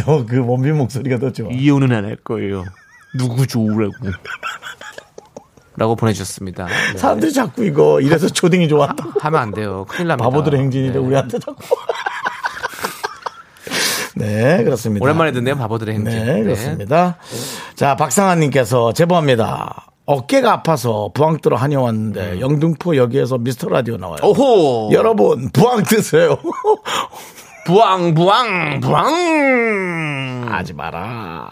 [0.06, 1.50] 너 그 원빈 목소리가 더 좋아.
[1.52, 2.64] 이혼은 안 할 거예요.
[3.18, 3.94] 누구 좋으라고.
[5.76, 6.66] 라고 보내주셨습니다.
[6.66, 6.98] 네.
[6.98, 9.06] 사람들이 자꾸 이거 이래서 초딩이 좋았다.
[9.22, 9.86] 하면 안 돼요.
[9.88, 10.28] 큰일 납니다.
[10.30, 10.98] 바보들의 행진이래 네.
[11.00, 11.56] 우리한테 자꾸.
[14.16, 15.04] 네, 그렇습니다.
[15.04, 15.56] 오랜만에 듣네요.
[15.58, 16.26] 바보들의 행진.
[16.26, 17.18] 네, 그렇습니다.
[17.76, 19.86] 자, 박상환님께서 제보합니다.
[20.08, 24.18] 어깨가 아파서 부항 뜨러 한의원왔는데 영등포 여기에서 미스터 라디오 나와요.
[24.24, 24.28] 음.
[24.30, 24.90] 오호.
[24.94, 26.38] 여러분 부항 뜨세요.
[27.68, 30.46] 부항, 부항, 부항.
[30.48, 31.52] 하지 마라.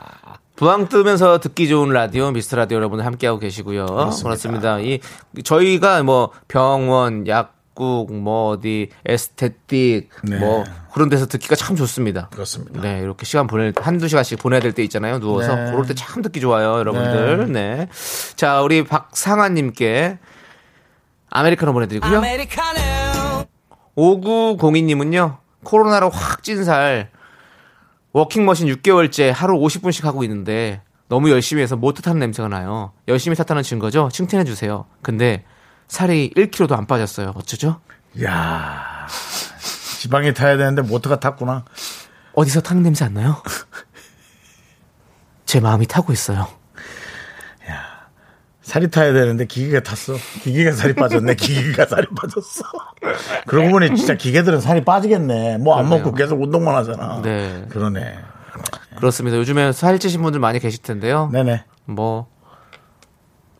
[0.56, 3.86] 부항 뜨면서 듣기 좋은 라디오 미스터 라디오 여러분 함께하고 계시고요.
[4.24, 4.80] 그렇습니다.
[4.80, 5.02] 이
[5.44, 10.38] 저희가 뭐 병원, 약국, 뭐 어디 에스테틱 네.
[10.38, 12.30] 뭐 그런 데서 듣기가 참 좋습니다.
[12.30, 12.80] 그렇습니다.
[12.80, 15.20] 네, 이렇게 시간 보낼 한두 시간씩 보내야 될 때 있잖아요.
[15.20, 15.72] 누워서 네.
[15.72, 17.52] 그럴 때 참 듣기 좋아요, 여러분들.
[17.52, 17.90] 네.
[18.38, 20.18] 자, 우리 박상환 님께
[21.30, 22.22] 아메리카노 보내 드리고요.
[23.98, 27.10] 5902 님은요, 코로나로 확 찐 살,
[28.14, 32.94] 워킹머신 6개월째 하루 50분씩 하고 있는데, 너무 열심히 해서 못 탔다는 냄새가 나요.
[33.10, 34.10] 열심히 탔다는 증거죠?
[34.14, 34.86] 칭찬해 주세요.
[35.02, 35.44] 근데,
[35.88, 37.34] 살이 1kg도 안 빠졌어요.
[37.36, 37.80] 어쩌죠?
[38.24, 39.08] 야
[40.00, 41.66] 지방에 타야 되는데 모터가 탔구나.
[42.34, 43.42] 어디서 타는 냄새 안 나요?
[45.46, 46.48] 제 마음이 타고 있어요.
[48.66, 50.16] 살이 타야 되는데 기계가 탔어.
[50.42, 51.36] 기계가 살이 빠졌네.
[51.38, 52.64] 기계가 살이 빠졌어.
[53.46, 55.60] 그러고 보니 진짜 기계들은 살이 빠지겠네.
[55.60, 55.88] 뭐 안.
[55.88, 57.22] 먹고 계속 운동만 하잖아.
[57.22, 57.64] 네.
[57.70, 58.16] 그러네.
[58.98, 59.38] 그렇습니다.
[59.38, 61.30] 요즘에 살찌신 분들 많이 계실 텐데요.
[61.32, 61.64] 네네.
[61.86, 62.28] 뭐,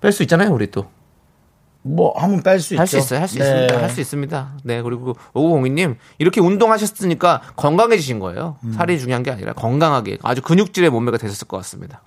[0.02, 0.90] 뺄 수 있잖아요, 우리 또.
[1.88, 2.80] 뭐 하면 뺄 수 있죠.
[2.82, 3.20] 할 수 있어요.
[3.20, 3.44] 할수 네.
[3.46, 3.82] 있습니다.
[3.82, 4.54] 할 수 있습니다.
[4.64, 4.82] 네.
[4.82, 8.58] 그리고 오구공이님 이렇게 운동하셨으니까 건강해지신 거예요.
[8.64, 8.74] 음.
[8.74, 12.02] 살이 중요한 게 아니라 건강하게 아주 근육질의 몸매가 되셨을 것 같습니다.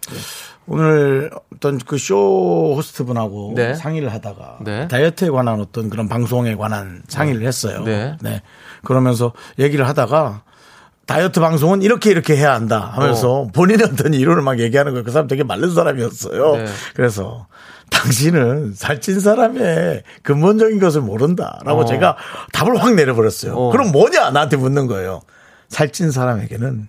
[0.67, 3.75] 오늘 어떤 그 쇼 호스트 분하고 네.
[3.75, 4.89] 상의를 하다가 네.
[4.89, 7.85] 다이어트에 관한 어떤 그런 방송에 관한 상의를 했어요.
[7.85, 8.17] 네.
[8.85, 10.43] 그러면서 얘기를 하다가
[11.09, 15.05] 다이어트 방송은 이렇게 이렇게 해야 한다 하면서 본인의 어떤 이론을 막 얘기하는 거예요.
[15.05, 16.57] 그 사람 되게 마른 사람이었어요.
[16.57, 16.67] 네.
[16.95, 17.47] 그래서
[17.89, 21.85] 당신은 살찐 사람의 근본적인 것을 모른다라고 어.
[21.87, 22.19] 제가
[22.53, 23.55] 답을 확 내려버렸어요.
[23.55, 23.71] 어.
[23.71, 25.23] 그럼 뭐냐 나한테 묻는 거예요.
[25.71, 26.89] 살찐 사람에게는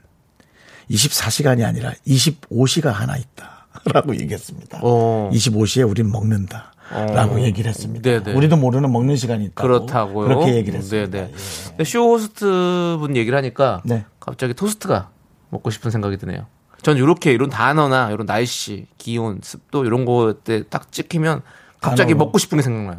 [0.91, 3.67] 24시간이 아니라 25시가 하나 있다.
[3.85, 4.79] 라고 얘기했습니다.
[4.81, 5.29] 어.
[5.31, 6.73] 25시에 우린 먹는다.
[6.91, 7.41] 라고 어.
[7.41, 8.01] 얘기를 했습니다.
[8.09, 8.33] 네네.
[8.33, 9.67] 우리도 모르는 먹는 시간이 있다고.
[9.67, 10.27] 그렇다고요.
[10.27, 11.11] 그렇게 얘기를 했습니다.
[11.11, 11.31] 네네.
[11.69, 14.05] 근데 쇼 호스트 분 얘기를 하니까 네.
[14.19, 15.09] 갑자기 토스트가
[15.49, 16.47] 먹고 싶은 생각이 드네요.
[16.81, 21.41] 전 이렇게 이런 단어나 이런 날씨, 기온, 습도 이런 게 딱 찍히면
[21.81, 22.13] 갑자기?
[22.13, 22.97] 먹고 싶은 게 생각나요.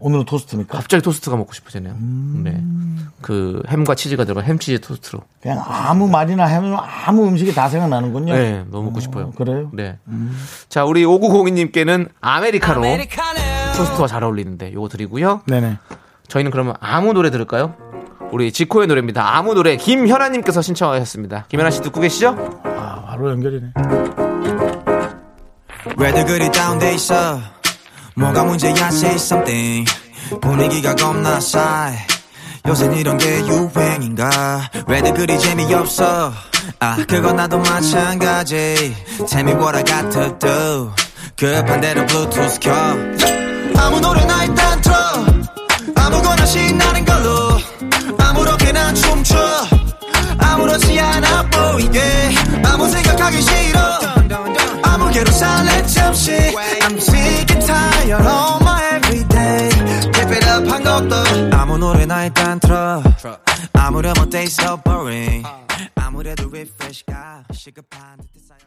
[0.00, 0.76] 오늘은 토스트입니까?
[0.76, 1.92] 갑자기 토스트가 먹고 싶어지네요.
[1.94, 2.40] 음.
[2.44, 3.10] 네.
[3.22, 5.20] 그 햄과 치즈가 들어간 햄치즈 토스트로.
[5.42, 8.34] 그냥 아무 말이나 하면 아무 음식이 다 생각나는군요.
[8.34, 9.30] 네, 너무 먹고 싶어요.
[9.32, 9.70] 그래요?
[9.72, 9.98] 네.
[10.68, 12.82] 자, 우리 5902님께는 아메리카노
[13.76, 15.42] 토스트와 잘 어울리는데 요거 드리고요.
[15.46, 15.78] 네네.
[16.28, 17.74] 저희는 그러면 아무 노래 들을까요?
[18.32, 19.36] 우리 지코의 노래입니다.
[19.36, 21.46] 아무 노래 김현아님께서 신청하셨습니다.
[21.48, 22.60] 김현아 씨 듣고 계시죠?
[22.64, 23.72] 아, 바로 연결이네.
[25.96, 27.38] 왜들 그리 다운돼 있어
[28.20, 29.90] 뭐가 문제야 say something.
[30.42, 31.96] 분위기가 겁나 싸해.
[32.68, 34.70] 요새 이런 게 유행인가?
[34.86, 36.32] 왜들 그리 재미없어?
[36.78, 38.94] 아 그건 나도 마찬가지.
[39.26, 40.92] Tell me what I got to do
[41.36, 42.72] 급한 대로 블루투스 켜.
[43.78, 44.94] 아무 노래나 일단 틀어.
[45.96, 47.58] 아무거나 신나는 걸로.
[48.18, 49.36] 아무렇게나 춤춰.
[50.38, 52.00] 아무렇지 않아 보이게.
[52.64, 54.19] 아무 생각하기 싫어
[55.26, 59.70] 살래 잠시 I'm sick and tired of my everyday
[60.12, 63.02] Keep it up 한 곡도 아무 노래나 일단 틀어
[63.74, 65.46] 아무렴 어때 so boring
[65.96, 68.66] 아무래도 refresh가 시급한 듯 쌓여가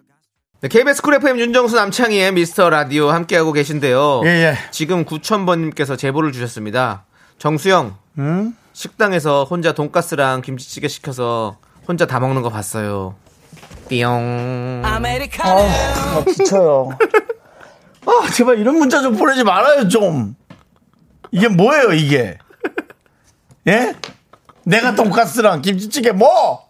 [0.62, 4.22] 네, KBS 쿨 FM 윤정수 남창희의 미스터 라디오 함께하고 계신데요.
[4.24, 4.58] 예, 예.
[4.72, 7.04] 지금 9000번님께서 제보를 주셨습니다.
[7.38, 7.98] 정수 형,
[8.72, 13.16] 식당에서 혼자 돈가스랑 김치찌개 시켜서 혼자 다 먹는 거 봤어요.
[13.94, 14.82] 띠용.
[15.44, 16.90] 아, 지쳐요.
[18.06, 20.36] 아, 제발 이런 문자 좀 보내지 말아요, 좀.
[21.32, 22.38] 이게 뭐예요, 이게?
[23.68, 23.96] 예?
[24.66, 26.70] 내가 돈가스랑 김치찌개 뭐?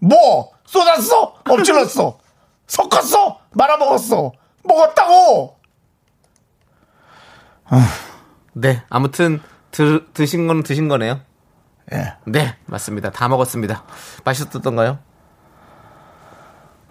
[0.00, 0.50] 뭐?
[0.66, 1.34] 쏟았어?
[1.48, 2.18] 엎질렀어?
[2.66, 3.40] 섞었어?
[3.52, 4.32] 말아먹었어?
[4.64, 5.56] 먹었다고?
[8.54, 11.20] 네, 아무튼 드, 드신 건 드신 거네요.
[11.92, 12.14] 예.
[12.26, 13.10] 네, 맞습니다.
[13.10, 13.84] 다 먹었습니다.
[14.24, 14.98] 맛있었던가요?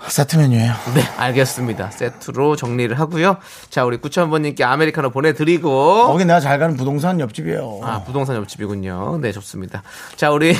[0.07, 1.91] 세트 메뉴예요 네, 알겠습니다.
[1.91, 3.37] 세트로 정리를 하고요.
[3.69, 6.07] 자, 우리 9000번님께 아메리카노 보내드리고.
[6.07, 7.79] 거기 내가 잘 가는 부동산 옆집이에요.
[7.83, 9.19] 아, 부동산 옆집이군요.
[9.21, 9.83] 네, 좋습니다.
[10.15, 10.53] 자, 우리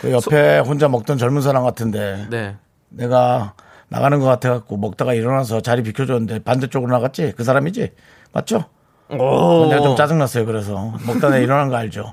[0.00, 2.56] 그 옆에 혼자 먹던 젊은 사람 같은데 네.
[2.88, 3.54] 내가
[3.88, 7.34] 나가는 것 같아갖고 먹다가 일어나서 자리 비켜줬는데 반대쪽으로 나갔지?
[7.36, 7.92] 그 사람이지?
[8.32, 8.64] 맞죠?
[9.10, 9.66] 오.
[9.68, 10.46] 내가 좀 짜증났어요.
[10.46, 12.12] 그래서 먹다가 일어난 거 알죠?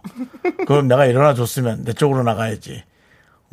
[0.67, 2.83] 그럼 내가 일어나 줬으면 내 쪽으로 나가야지.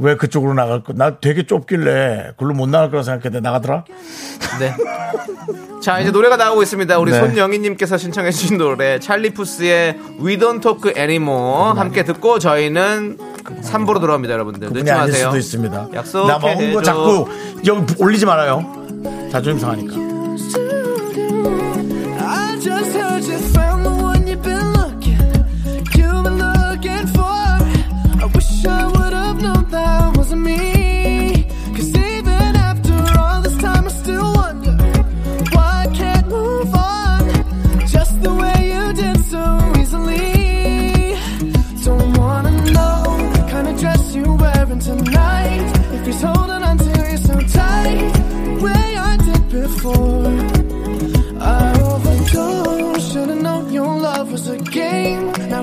[0.01, 0.95] 왜 그쪽으로 나갈 거?
[0.95, 3.85] 나 되게 좁길래 글로 못 나갈 거라 생각했는데 나가더라?
[4.59, 4.75] 네.
[5.83, 6.99] 자, 이제 노래가 나오고 있습니다.
[6.99, 7.19] 우리 네.
[7.21, 11.79] 손영희님께서 신청해주신 노래, 찰리푸스의 We Don't Talk Anymore.
[11.79, 13.19] 함께 듣고 저희는
[13.63, 14.71] 3부로 돌아옵니다, 여러분들.
[14.73, 15.27] 늦지 아닐 마세요.
[15.27, 15.89] 수도 있습니다.
[15.95, 16.83] 약속해 나 먹은 거 해줘.
[16.83, 17.27] 자꾸
[17.67, 18.65] 여기 올리지 말아요.
[19.31, 20.80] 자존심 상하니까.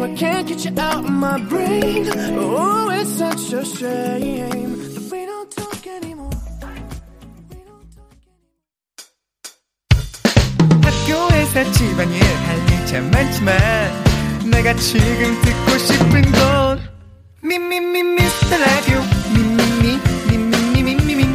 [0.08, 2.08] I can't get you out of my brain.
[2.40, 4.78] Oh, it's such a shame
[11.74, 13.58] 집안일 할일참 많지만
[14.52, 16.80] 내가 지금 듣고 싶은 건
[17.42, 19.02] 미미미 미스터 라디오
[19.34, 21.26] 미미미 미미미 미미미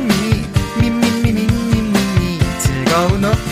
[0.80, 3.51] 미미미 미미미 즐거운 오후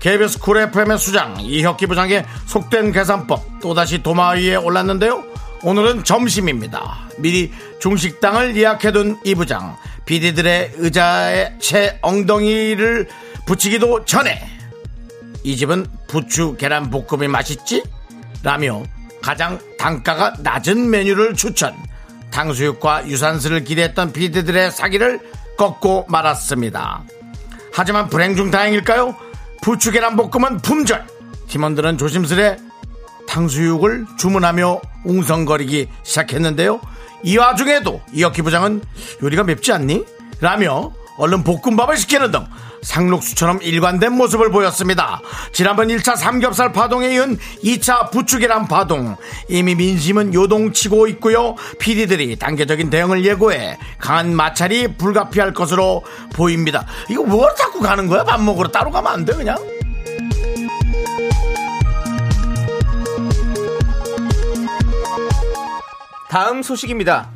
[0.00, 5.24] KBS 쿨 FM의 수장 이혁기 부장의 속된 계산법 또다시 도마 위에 올랐는데요.
[5.62, 7.08] 오늘은 점심입니다.
[7.18, 13.08] 미리 중식당을 예약해둔 이 부장 피디들의 의자에 채 엉덩이를
[13.46, 14.40] 붙이기도 전에
[15.42, 17.82] 이 집은 부추 계란 볶음이 맛있지?
[18.42, 18.82] 라며
[19.20, 21.74] 가장 단가가 낮은 메뉴를 추천.
[22.30, 25.20] 탕수육과 유산슬을 기대했던 피디들의 사기를
[25.56, 27.02] 꺾고 말았습니다.
[27.72, 29.16] 하지만 불행 중 다행일까요?
[29.60, 31.06] 부추 계란 볶음은 품절.
[31.48, 32.58] 팀원들은 조심스레
[33.28, 36.80] 탕수육을 주문하며 웅성거리기 시작했는데요.
[37.24, 38.82] 이 와중에도 이혁기 부장은
[39.22, 40.04] 요리가 맵지 않니?
[40.40, 42.46] 라며 얼른 볶음밥을 시키는 등
[42.82, 45.20] 상록수처럼 일관된 모습을 보였습니다.
[45.52, 49.16] 지난번 1차 삼겹살 파동에 이은 2차 부추계란 파동.
[49.48, 51.54] 이미 민심은 요동치고 있고요.
[51.78, 56.86] PD들이 단계적인 대응을 예고해 강한 마찰이 불가피할 것으로 보입니다.
[57.10, 58.24] 이거 뭘 자꾸 가는 거야?
[58.24, 59.56] 밥 먹으러 따로 가면 안 돼, 그냥?
[66.28, 67.30] 다음 소식입니다.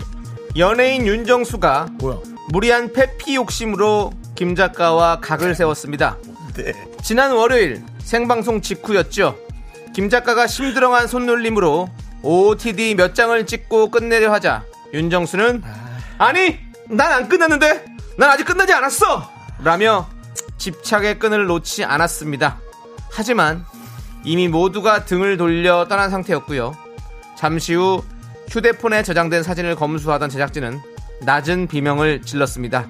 [0.57, 2.19] 연예인 윤정수가 뭐야?
[2.51, 6.17] 무리한 페피 욕심으로 김 작가와 각을 세웠습니다.
[7.03, 9.39] 지난 월요일 생방송 직후였죠.
[9.95, 11.89] 김 작가가 심드렁한 손놀림으로
[12.23, 14.65] OOTD 몇 장을 찍고 끝내려 하자
[14.95, 15.63] 윤정수는
[16.19, 16.59] 아니
[16.89, 17.85] 난 안 끝났는데
[18.17, 19.31] 난 아직 끝나지 않았어
[19.65, 20.09] 라며
[20.59, 22.59] 집착의 끈을 놓지 않았습니다.
[23.11, 23.65] 하지만
[24.25, 26.77] 이미 모두가 등을 돌려 떠난 상태였고요.
[27.37, 28.03] 잠시 후
[28.49, 30.81] 휴대폰에 저장된 사진을 검수하던 제작진은
[31.23, 32.87] 낮은 비명을 질렀습니다.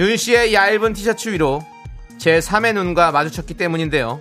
[0.00, 1.62] 윤 씨의 얇은 티셔츠 위로
[2.16, 4.18] 제 3의 눈과 마주쳤기 때문인데요.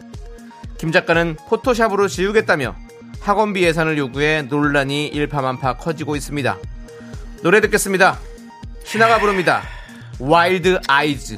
[0.78, 2.76] 김 작가는 포토샵으로 지우겠다며
[3.22, 6.58] 학원비 예산을 요구해 논란이 일파만파 커지고 있습니다.
[7.44, 8.20] 노래 듣겠습니다.
[8.84, 9.64] 신화가 부릅니다.
[10.20, 11.38] Wild Eyes.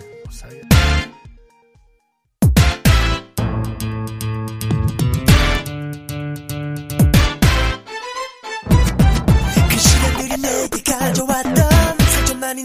[10.71, 11.53] 그 가져왔던
[11.99, 12.63] 상처만이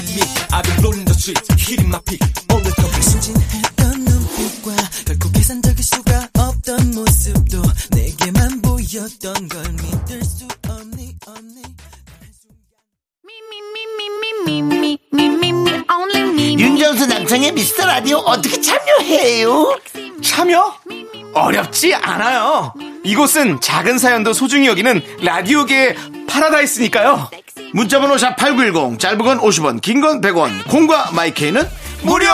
[0.00, 0.22] like me
[0.52, 4.72] I've been rolling the streets hitting my peak 오늘도 순진했던 눈빛과
[5.06, 11.62] 결코 계산적일 수가 없던 모습도 내게만 보였던 걸 믿을 수 없니 없니
[16.58, 19.78] 윤정수 남창의 미스터 라디오 어떻게 참여해요?
[20.22, 20.74] 참여?
[21.34, 22.74] 어렵지 않아요.
[23.04, 25.96] 이곳은 작은 사연도 소중히 여기는 라디오계의
[26.26, 27.30] 파라다이스니까요.
[27.72, 31.68] 문자번호 샵 8910 짧은 건 50원 긴 건 100원 콩과 마이케이는
[32.02, 32.26] 무료!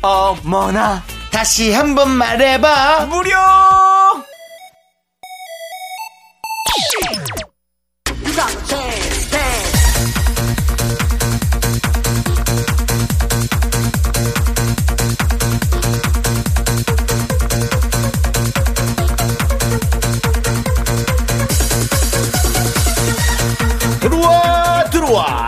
[0.00, 3.32] 어머나, 다시 한번 말해봐 무료!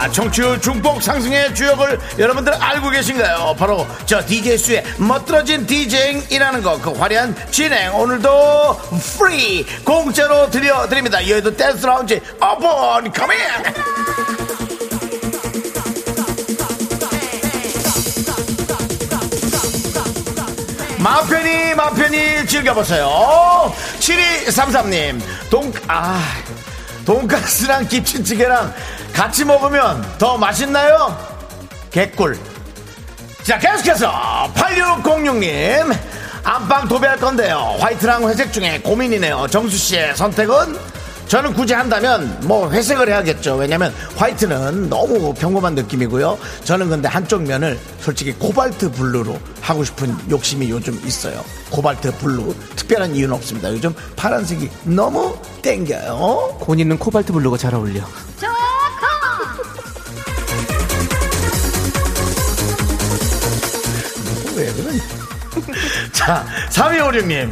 [0.00, 3.54] 들어와 청취율 증폭 상승의 주역을 여러분들 알고 계신가요?
[3.58, 8.80] 바로 저 DJ 수의 멋들어진 DJing이라는 거 그 화려한 진행 오늘도
[9.18, 11.28] free 공짜로 드려드립니다.
[11.28, 13.36] 여의도 댄스 라운지 open coming
[20.98, 23.72] 마 편히 마 편히 즐겨보세요.
[23.98, 25.20] 7233님
[25.50, 26.22] 동, 아,
[27.04, 28.72] 돈가스랑 김치찌개랑
[29.12, 31.16] 같이 먹으면 더 맛있나요?
[31.90, 32.38] 개꿀.
[33.42, 34.10] 자 계속해서
[34.54, 35.96] 8606님.
[36.42, 37.76] 안방 도배할 건데요.
[37.80, 39.46] 화이트랑 회색 중에 고민이네요.
[39.50, 40.78] 정수 씨의 선택은?
[41.28, 43.54] 저는 굳이 한다면 뭐 회색을 해야겠죠.
[43.54, 46.36] 왜냐면 화이트는 너무 평범한 느낌이고요.
[46.64, 51.44] 저는 근데 한쪽 면을 솔직히 코발트 블루로 하고 싶은 욕심이 요즘 있어요.
[51.70, 52.52] 코발트 블루.
[52.74, 53.70] 특별한 이유는 없습니다.
[53.70, 56.56] 요즘 파란색이 너무 땡겨요.
[56.60, 58.00] 곤이는 코발트 블루가 잘 어울려.
[64.60, 65.00] 왜 그러냐.
[66.12, 67.50] 자, 3256님.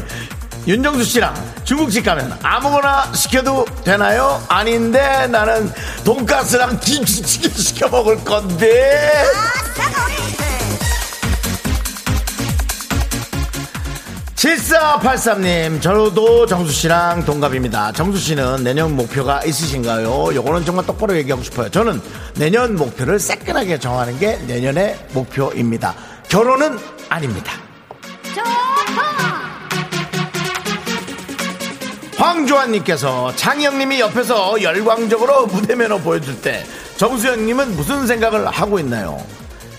[0.67, 1.35] 윤정수 씨랑
[1.65, 4.43] 중국집 가면 아무거나 시켜도 되나요?
[4.49, 5.73] 아닌데 나는
[6.05, 9.25] 돈가스랑 김치찌개 시켜 먹을 건데.
[14.35, 17.91] 칠사팔삼님 저도 정수 씨랑 동갑입니다.
[17.93, 20.33] 정수 씨는 내년 목표가 있으신가요?
[20.35, 21.69] 요거는 정말 똑바로 얘기하고 싶어요.
[21.71, 22.01] 저는
[22.37, 25.95] 내년 목표를 새끈하게 정하는 게 내년의 목표입니다.
[26.29, 27.53] 결혼은 아닙니다.
[32.17, 36.67] 황조한님께서 창희형님이 옆에서 열광적으로 무대 매너 보여줄 때
[36.97, 39.25] 정수영님은 무슨 생각을 하고 있나요?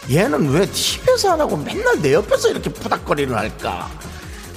[0.10, 3.90] 얘는 왜 TV에서 안 하고 맨날 내 옆에서 이렇게 푸닥거리를 할까?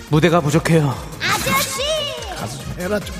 [0.09, 0.95] 무대가 부족해요.
[2.38, 3.14] 가수 좀 해라 좀.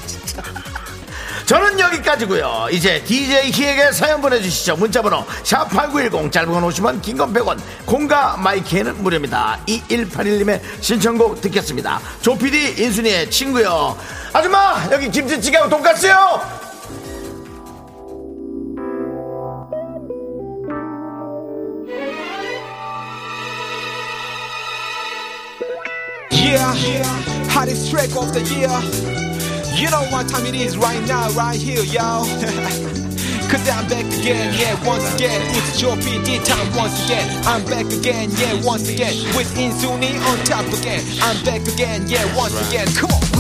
[1.47, 2.69] 저는 여기까지고요.
[2.71, 4.77] 이제 DJ 희에게 사연 보내주시죠.
[4.77, 9.59] 문자번호 샵8910 짧은 건 50원 긴 건 100원 공과 마이키에는 무료입니다.
[9.67, 12.01] 2181님의 신청곡 듣겠습니다.
[12.23, 13.97] 조피디 인순이의 친구요.
[14.33, 16.63] 아줌마 여기 김치찌개하고 돈까스요.
[26.31, 27.03] Yeah,
[27.49, 29.32] hottest track of the year.
[29.75, 32.25] You know what time it is right now, right here, y'all.
[33.51, 35.41] Cause I'm back again, yeah, once again.
[35.57, 37.29] It's your PD time once again.
[37.47, 39.15] I'm back again, yeah, once again.
[39.37, 41.03] With Insuni on top again.
[41.23, 42.87] I'm back again, yeah, once again.
[42.95, 43.32] Come on.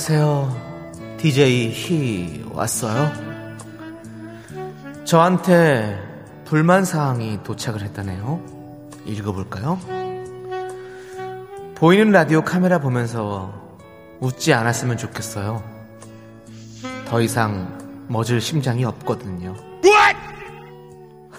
[0.00, 1.18] 안녕하세요.
[1.18, 3.12] DJ 희 왔어요?
[5.04, 5.98] 저한테
[6.46, 8.40] 불만 사항이 도착을 했다네요.
[9.04, 9.78] 읽어볼까요?
[11.74, 13.52] 보이는 라디오 카메라 보면서
[14.20, 15.62] 웃지 않았으면 좋겠어요.
[17.06, 19.54] 더 이상 멎을 심장이 없거든요.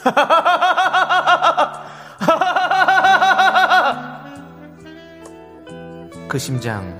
[6.28, 6.99] 그 심장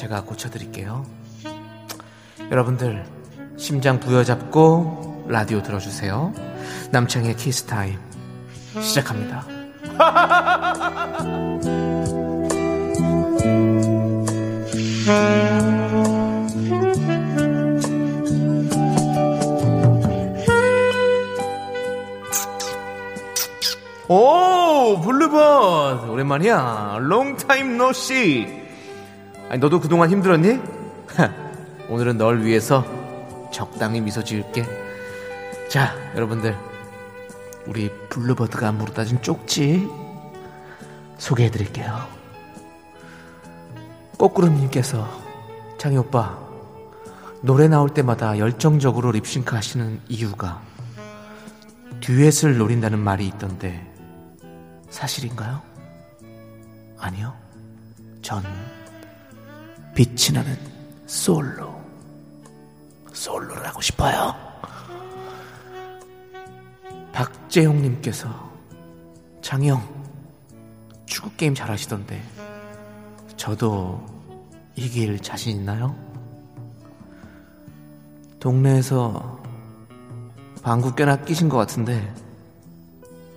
[0.00, 1.04] 제가 고쳐드릴게요.
[2.50, 3.04] 여러분들
[3.58, 6.32] 심장 부여잡고 라디오 들어주세요.
[6.90, 7.98] 남창희의 키스타임
[8.80, 9.44] 시작합니다.
[24.08, 26.06] 오, 블루버드.
[26.06, 26.96] 오랜만이야.
[27.00, 28.59] long time no see.
[29.50, 30.60] 아니, 너도 그동안 힘들었니?
[31.90, 32.84] 오늘은 널 위해서
[33.52, 34.64] 적당히 미소 지을게.
[35.68, 36.56] 자, 여러분들.
[37.66, 39.88] 우리 블루버드가 안무로 따진 쪽지
[41.18, 41.98] 소개해 드릴게요.
[44.16, 45.08] 꼬꾸름님께서
[45.78, 46.38] 창희 오빠
[47.42, 50.62] 노래 나올 때마다 열정적으로 립싱크 하시는 이유가
[52.00, 53.84] 듀엣을 노린다는 말이 있던데
[54.90, 55.60] 사실인가요?
[56.98, 57.34] 아니요.
[58.22, 58.44] 전
[59.94, 60.56] 빛이 나는
[61.06, 61.80] 솔로
[63.12, 64.34] 솔로를 하고 싶어요.
[67.12, 68.50] 박재용님께서
[69.42, 69.82] 장영
[71.06, 72.22] 축구 게임 잘하시던데
[73.36, 74.06] 저도
[74.76, 75.94] 이길 자신 있나요?
[78.38, 79.42] 동네에서
[80.62, 82.14] 방구 꽤나 끼신 것 같은데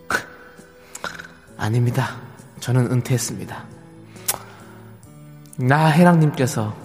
[1.57, 2.15] 아닙니다.
[2.59, 3.72] 저는 은퇴했습니다.
[5.68, 6.76] 나해랑님께서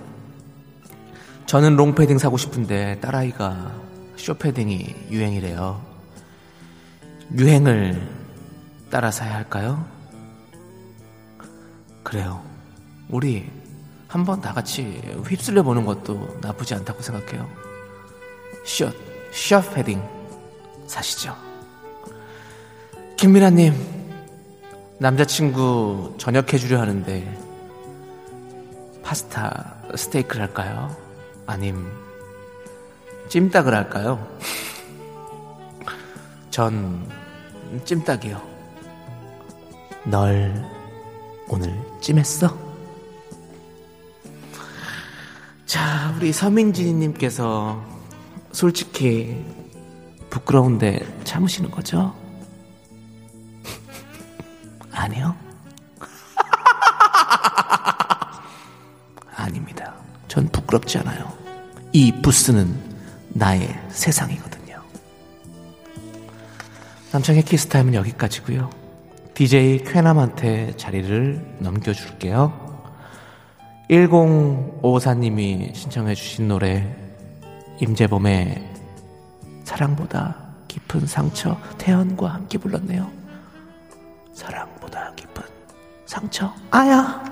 [1.46, 3.72] 저는 롱패딩 사고 싶은데 딸아이가
[4.16, 5.84] 쇼패딩이 유행이래요.
[7.36, 8.08] 유행을
[8.88, 9.84] 따라 사야 할까요?
[12.04, 12.42] 그래요.
[13.08, 13.50] 우리
[14.06, 17.48] 한번 다 같이 휩쓸려 보는 것도 나쁘지 않다고 생각해요.
[18.64, 18.94] 숏,
[19.32, 20.00] 숏 패딩
[20.86, 21.36] 사시죠.
[23.16, 23.74] 김미라님,
[24.98, 27.47] 남자친구 저녁 해주려 하는데
[29.08, 30.94] 파스타 스테이크를 할까요?
[31.46, 31.90] 아님
[33.30, 34.28] 찜닭을 할까요?
[36.50, 37.08] 전
[37.86, 38.38] 찜닭이요.
[40.04, 40.62] 널
[41.48, 42.54] 오늘 찜했어?
[45.64, 47.82] 자, 우리 서민진님께서
[48.52, 49.42] 솔직히
[50.28, 52.14] 부끄러운데 참으시는 거죠?
[60.68, 61.32] 부끄럽지 않아요.
[61.92, 62.72] 이 부스는
[63.30, 64.80] 나의 세상이거든요.
[67.12, 68.70] 남창의 키스타임은 여기까지고요.
[69.34, 72.68] DJ 쾌남한테 자리를 넘겨줄게요.
[73.90, 76.94] 1054님이 신청해 주신 노래
[77.80, 78.68] 임재범의
[79.64, 80.36] 사랑보다
[80.68, 83.10] 깊은 상처 태연과 함께 불렀네요.
[84.34, 85.42] 사랑보다 깊은
[86.04, 87.27] 상처 아야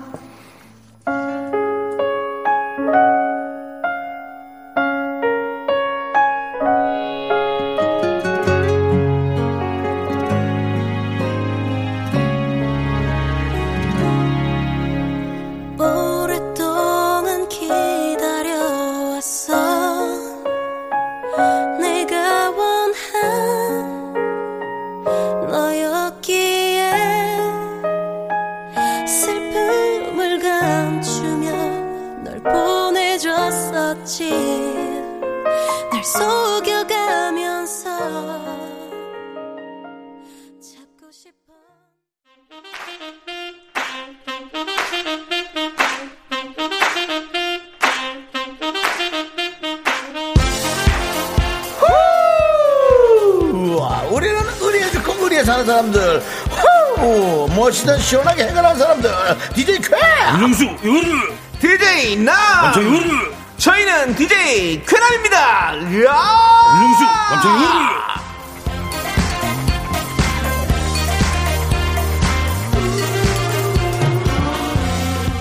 [56.97, 59.11] 후, 무엇이든 시원하게 해결하는 사람들.
[59.53, 59.95] DJ 쾌!
[60.33, 65.75] 윤정수 요르 DJ 나 남창 요르 저희는 DJ 쾌남입니다!
[65.75, 67.97] 윤정수 남창 요르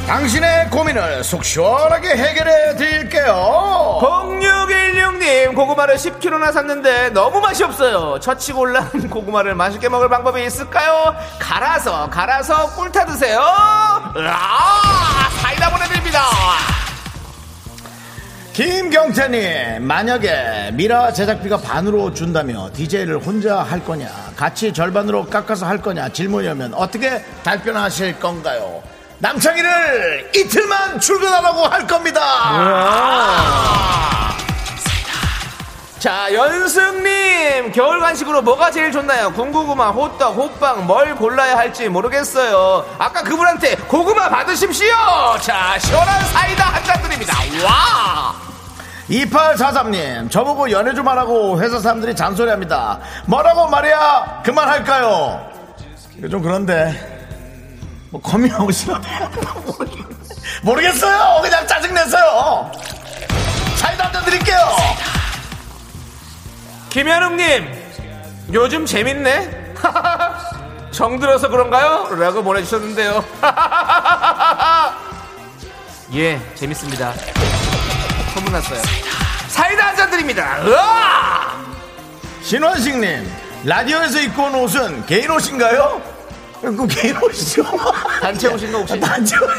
[0.06, 3.98] 당신의 고민을 속 시원하게 해결해 드릴게요.
[4.00, 4.95] 0616
[5.26, 11.16] 님 고구마를 10kg나 샀는데 너무 맛이 없어요 처치고 올라온 고구마를 맛있게 먹을 방법이 있을까요?
[11.40, 13.40] 갈아서 갈아서 꿀타 드세요
[14.16, 16.22] 으아 사이다 보내드립니다
[18.52, 26.08] 김경태님, 만약에 미라 제작비가 반으로 준다며 DJ를 혼자 할 거냐, 같이 절반으로 깎아서 할 거냐
[26.08, 28.82] 질문이면 어떻게 답변하실 건가요?
[29.18, 32.22] 남창희를 이틀만 출근하라고 할 겁니다.
[36.06, 39.32] 자 연승님 겨울 간식으로 뭐가 제일 좋나요?
[39.32, 44.94] 군고구마 호떡 호빵 뭘 골라야 할지 모르겠어요 아까 그분한테 고구마 받으십시오
[45.40, 47.34] 자 시원한 사이다 한 잔 드립니다
[47.64, 48.36] 와
[49.10, 53.00] 2843님, 저보고 연애 좀 하라고 회사 사람들이 잔소리합니다.
[53.26, 54.42] 뭐라고 말이야?
[54.44, 55.44] 그만할까요?
[56.18, 56.92] 이거 좀 그런데
[58.10, 59.02] 뭐 커밍하고 싶어도
[60.62, 61.40] 모르겠어요.
[61.42, 62.70] 그냥 짜증냈어요.
[63.76, 64.56] 사이다 한 잔 드릴게요.
[66.96, 67.68] 김현웅님
[68.54, 69.74] 요즘 재밌네
[70.92, 72.08] 정들어서 그런가요?
[72.18, 73.22] 라고 보내주셨는데요
[76.14, 77.12] 예 재밌습니다
[78.32, 78.80] 소문 났어요
[79.48, 81.52] 사이다 한 잔 드립니다 으아!
[82.40, 83.30] 신원식님
[83.64, 86.00] 라디오에서 입고 온 옷은 개인 옷인가요?
[86.62, 87.62] 그 개인 옷이죠.
[88.22, 88.98] 단체 옷인가 혹시?
[88.98, 89.50] 단체 옷.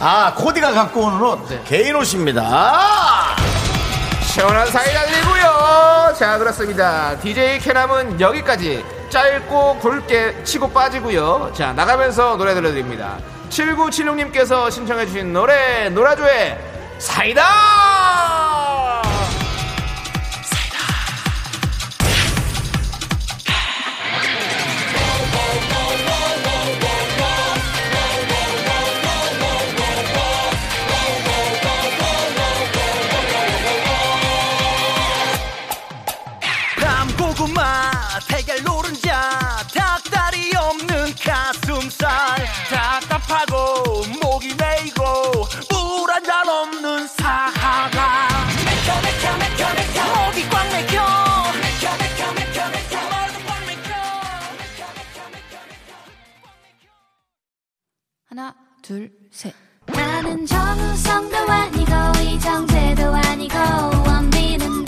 [0.00, 1.62] 아 코디가 갖고 오는 옷 네.
[1.66, 3.36] 개인 옷입니다.
[4.36, 6.14] 시원한 사이다 드리고요.
[6.18, 7.18] 자 그렇습니다.
[7.20, 11.52] DJ 캐남은 여기까지 짧고 굵게 치고 빠지고요.
[11.54, 13.16] 자 나가면서 노래 들려드립니다.
[13.48, 16.58] 7976님께서 신청해주신 노래 노라조의
[16.98, 17.42] 사이다
[37.66, 37.90] 밤고구마
[38.28, 39.30] 달걀 노른자
[39.74, 42.08] 닭다리 없는 가슴살.
[42.70, 45.02] 답답하고 목이 메이고
[45.70, 48.28] 물 한 잔 없는 사하가.
[48.64, 50.04] 맥혀 맥혀 맥혀 맥혀.
[50.14, 51.02] 목이 꽉 맥혀.
[51.62, 52.96] 맥혀 맥혀 맥혀 맥혀.
[53.10, 53.94] 말도 꽉 맥혀.
[58.28, 59.54] 하나, 둘, 셋.
[59.86, 61.92] 나는 정우성도 아니고
[62.22, 63.56] 이정재도 아니고
[64.06, 64.84] 원빈은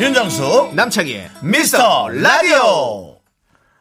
[0.00, 3.16] 윤정수 남창희의 미스터 라디오.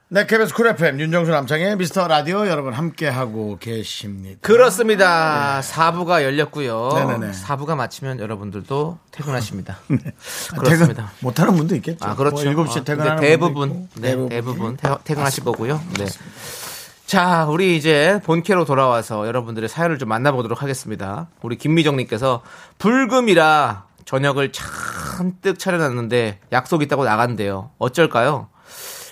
[0.10, 4.40] 네, KBS 쿨 FM 윤정수 남창희의 미스터 라디오 여러분 함께 하고 계십니다.
[4.42, 5.62] 그렇습니다.
[5.62, 6.92] 사부가 열렸고요.
[6.96, 7.34] 네네네.
[7.34, 9.78] 사부가 마치면 여러분들도 퇴근하십니다.
[9.90, 11.12] 퇴근 그렇습니다.
[11.20, 12.04] 못하는 분도 있겠죠.
[12.06, 12.52] 아, 그렇죠.
[12.52, 14.30] 뭐 7시에 어, 퇴근하는 대부분, 분도 있고.
[14.30, 15.82] 네, 대부분, 퇴- 퇴근하실 거고요.
[16.00, 16.06] 네.
[17.06, 21.28] 자, 우리 이제 본캐로 돌아와서 여러분들의 사연을 좀 만나보도록 하겠습니다.
[21.42, 22.42] 우리 김미정님께서
[22.80, 27.72] 불금이라 저녁을 잔뜩 차려놨는데 약속 있다고 나간대요.
[27.78, 28.48] 어쩔까요?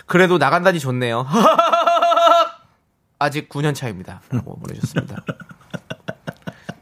[0.05, 1.27] 그래도 나간다니 좋네요.
[3.19, 4.21] 아직 9년 차입니다.
[4.29, 5.17] 라고 보내주셨습니다.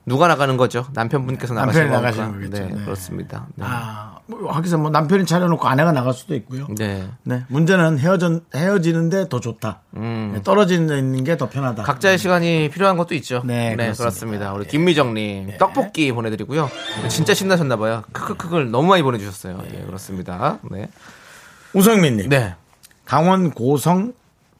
[0.05, 0.85] 누가 나가는 거죠?
[0.93, 2.31] 남편분께서 나가시는 거겠죠.
[2.49, 2.85] 네, 네.
[2.85, 3.47] 그렇습니다.
[3.55, 3.65] 네.
[3.65, 4.12] 아, 뭐
[4.47, 6.67] 하기서 뭐 남편이 차려놓고 아내가 나갈 수도 있고요.
[6.77, 7.07] 네.
[7.23, 7.43] 네.
[7.49, 9.81] 문제는 헤어져, 헤어지는데 더 좋다.
[9.91, 11.81] 네, 떨어지는 게 더 편하다.
[11.81, 11.85] 음.
[11.85, 13.41] 각자의 시간이 필요한 것도 있죠.
[13.45, 13.97] 네, 그렇습니다.
[13.97, 14.53] 그렇습니다.
[14.53, 16.69] 우리 김미정님 떡볶이 보내드리고요.
[17.09, 18.03] 진짜 신나셨나봐요.
[18.13, 19.61] 크크크를 너무 많이 보내주셨어요.
[19.73, 20.59] 예, 그렇습니다.
[20.71, 20.89] 네.
[21.73, 22.29] 우성민님.
[22.29, 22.55] 네.
[23.05, 24.13] 강원 고성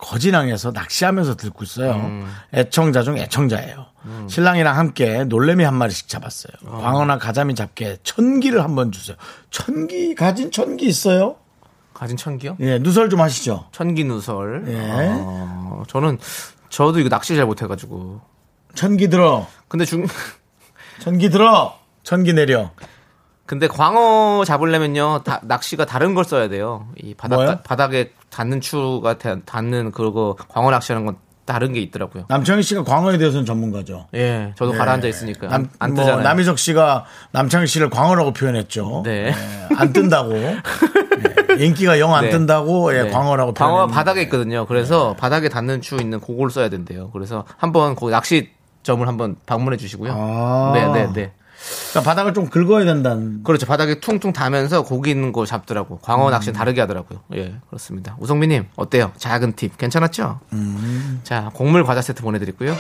[0.04, 1.94] 거진항에서 낚시하면서 듣고 있어요.
[1.94, 2.32] 음.
[2.54, 3.86] 애청자 중 애청자예요.
[4.28, 6.54] 신랑이랑 함께 놀래미 한 마리씩 잡았어요.
[6.66, 9.16] 광어나 가자미 잡게 천기를 한번 주세요.
[9.50, 11.38] 천기 가진 천기 있어요?
[11.94, 12.58] 가진 천기요?
[12.60, 13.68] 예, 누설 좀 하시죠.
[13.72, 14.66] 천기 누설.
[14.68, 15.10] 예.
[15.22, 16.20] 어, 저는
[16.70, 18.20] 저도 이거 낚시 잘 못해가지고.
[18.76, 20.06] 천기 들어, 근데 중
[21.00, 22.72] 천기 들어, 천기 내려.
[23.46, 26.88] 근데 광어 잡으려면요 다- 낚시가 다른 걸 써야 돼요.
[26.98, 27.60] 이 바닥 뭐요?
[27.64, 32.24] 바닥에 닿는 추가 닿- 닿는 그거 광어 낚시하는 건 다른 게 있더라고요.
[32.30, 34.08] 남창희 씨가 광어에 대해서는 전문가죠.
[34.14, 34.78] 예, 저도 네.
[34.78, 36.24] 가라앉아 있으니까 안, 남, 안 뭐 뜨잖아요.
[36.24, 39.02] 남희석 씨가 남창희 씨를 광어라고 표현했죠.
[39.04, 39.28] 네.
[39.28, 39.34] 예,
[39.76, 40.32] 안 뜬다고.
[40.40, 40.58] 예,
[41.66, 42.30] 인기가 영안 네.
[42.30, 43.10] 뜬다고 예, 네.
[43.12, 43.88] 광어라고 광어가.
[43.88, 44.66] 바닥에 있거든요.
[44.68, 47.10] 그래서 바닥에 닿는 추 있는 그걸 써야 된대요.
[47.12, 48.50] 그래서 한번 거기 낚시
[48.84, 50.14] 점을 한번 방문해 주시고요.
[50.16, 50.72] 아.
[50.74, 51.34] 네, 네, 네.
[51.92, 53.44] 그러니까 바닥을 좀 긁어야 된다는.
[53.44, 53.66] 그렇죠.
[53.66, 56.00] 바닥에 퉁퉁 닿으면서 고기 있는 거 잡더라고.
[56.00, 57.22] 광어 낚시는 다르게 하더라고요.
[57.36, 58.16] 예, 그렇습니다.
[58.20, 59.12] 우성민님 어때요?
[59.18, 60.40] 작은 팁 괜찮았죠?
[61.24, 62.76] 자, 곡물 과자 세트 보내드리고요.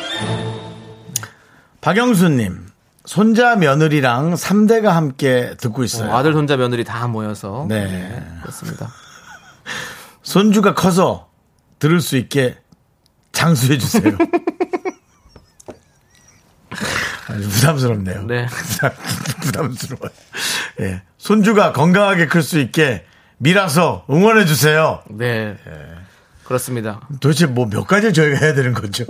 [1.81, 2.67] 박영수님,
[3.05, 6.11] 손자 며느리랑 3대가 함께 듣고 있어요.
[6.11, 8.23] 어, 아들, 손자, 며느리 다 모여서 네.
[8.41, 8.89] 그렇습니다.
[10.23, 11.29] 손주가 커서
[11.79, 12.57] 들을 수 있게
[13.34, 14.17] 장수해 주세요.
[17.28, 18.24] 아주 부담스럽네요.
[18.26, 18.47] 네.
[19.41, 20.11] 부담스러워요.
[20.82, 21.01] 예.
[21.17, 23.05] 손주가 건강하게 클 수 있게
[23.38, 25.01] 밀어서 응원해 주세요.
[25.09, 25.57] 네,
[26.43, 27.01] 그렇습니다.
[27.19, 29.05] 도대체 뭐 몇 가지를 저희가 해야 되는 거죠?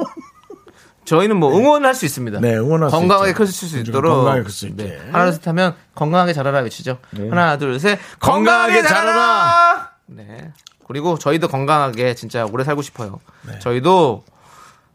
[1.05, 2.39] 저희는 뭐 응원할 수 있습니다.
[2.39, 3.33] 네, 응원할 수 건강하게.
[3.33, 4.83] 클 수 있도록 건강하게 클 수 있게.
[4.83, 4.99] 네.
[5.11, 6.97] 하나 둘셋 하면 건강하게 자라라 외치죠.
[7.29, 9.89] 하나 둘 셋 건강하게 건강하게 자라라.
[10.05, 10.51] 네.
[10.87, 13.19] 그리고 저희도 건강하게 진짜 오래 살고 싶어요.
[13.43, 13.59] 네.
[13.59, 14.23] 저희도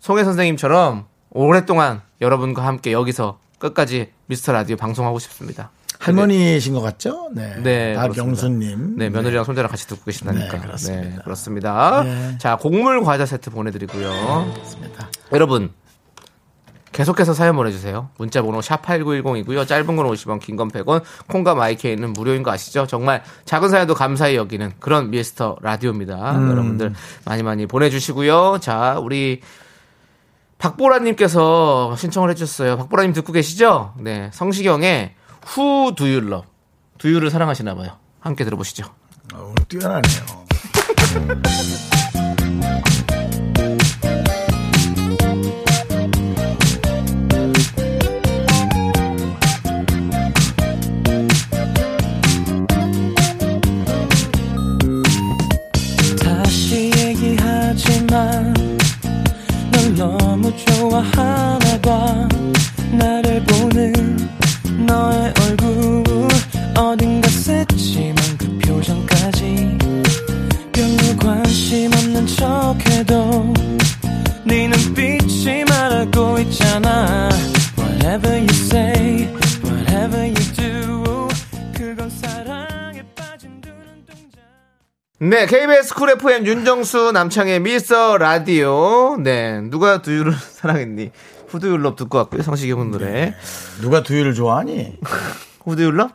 [0.00, 5.70] 송혜 선생님처럼 오랫동안 여러분과 함께 여기서 끝까지 미스터 라디오 방송하고 싶습니다.
[5.98, 7.28] 할머니신 것 같죠?
[7.32, 7.56] 네.
[7.62, 8.94] 네, 박영수님.
[8.96, 10.52] 네, 며느리랑 손자랑 같이 듣고 계신다니까.
[10.52, 11.08] 네, 그렇습니다.
[11.08, 12.02] 네, 그렇습니다.
[12.04, 12.38] 네.
[12.38, 14.52] 자, 곡물 과자 세트 보내드리고요.
[14.54, 15.10] 그렇습니다.
[15.32, 15.70] 여러분
[16.92, 18.10] 계속해서 사연 보내주세요.
[18.16, 19.66] 문자 번호 샵8910이고요.
[19.66, 22.86] 짧은 건 50원, 긴 건 100원, 콩과 마이케이는 무료인 거 아시죠?
[22.86, 26.16] 정말 작은 사연도 감사히 여기는 그런 미스터 라디오입니다.
[26.16, 28.58] 여러분들 많이 많이 보내주시고요.
[28.60, 29.40] 자, 우리
[30.58, 32.76] 박보라님께서 신청을 해주셨어요.
[32.76, 33.94] 박보라님 듣고 계시죠?
[33.98, 34.30] 네.
[34.32, 35.14] 성시경의
[35.56, 36.48] Who Do You Love?
[36.98, 37.92] 두유를 사랑하시나 봐요.
[38.20, 38.84] 함께 들어보시죠.
[39.34, 40.46] 어, 오늘 뛰어나네요.
[61.02, 62.28] 봐
[62.92, 64.28] 나를 보는
[64.86, 66.28] 너의 얼굴.
[66.76, 69.78] 어딘가 새침한 그 표정까지
[70.72, 73.52] 별로 관심 없는 척해도
[74.44, 77.28] 네 눈빛이 말하고 있잖아.
[77.76, 79.28] Whatever you say,
[79.64, 80.37] whatever you
[85.20, 89.16] 네, KBS 쿨 FM 윤정수 남창의 미스터 라디오.
[89.16, 91.10] 네, 누가 두유를 사랑했니?
[91.48, 92.42] 후두율럽 듣고 왔고요.
[92.42, 93.34] 성시경 노래.
[93.80, 94.98] 누가 두유를 좋아하니?
[95.64, 96.12] 후두율럽?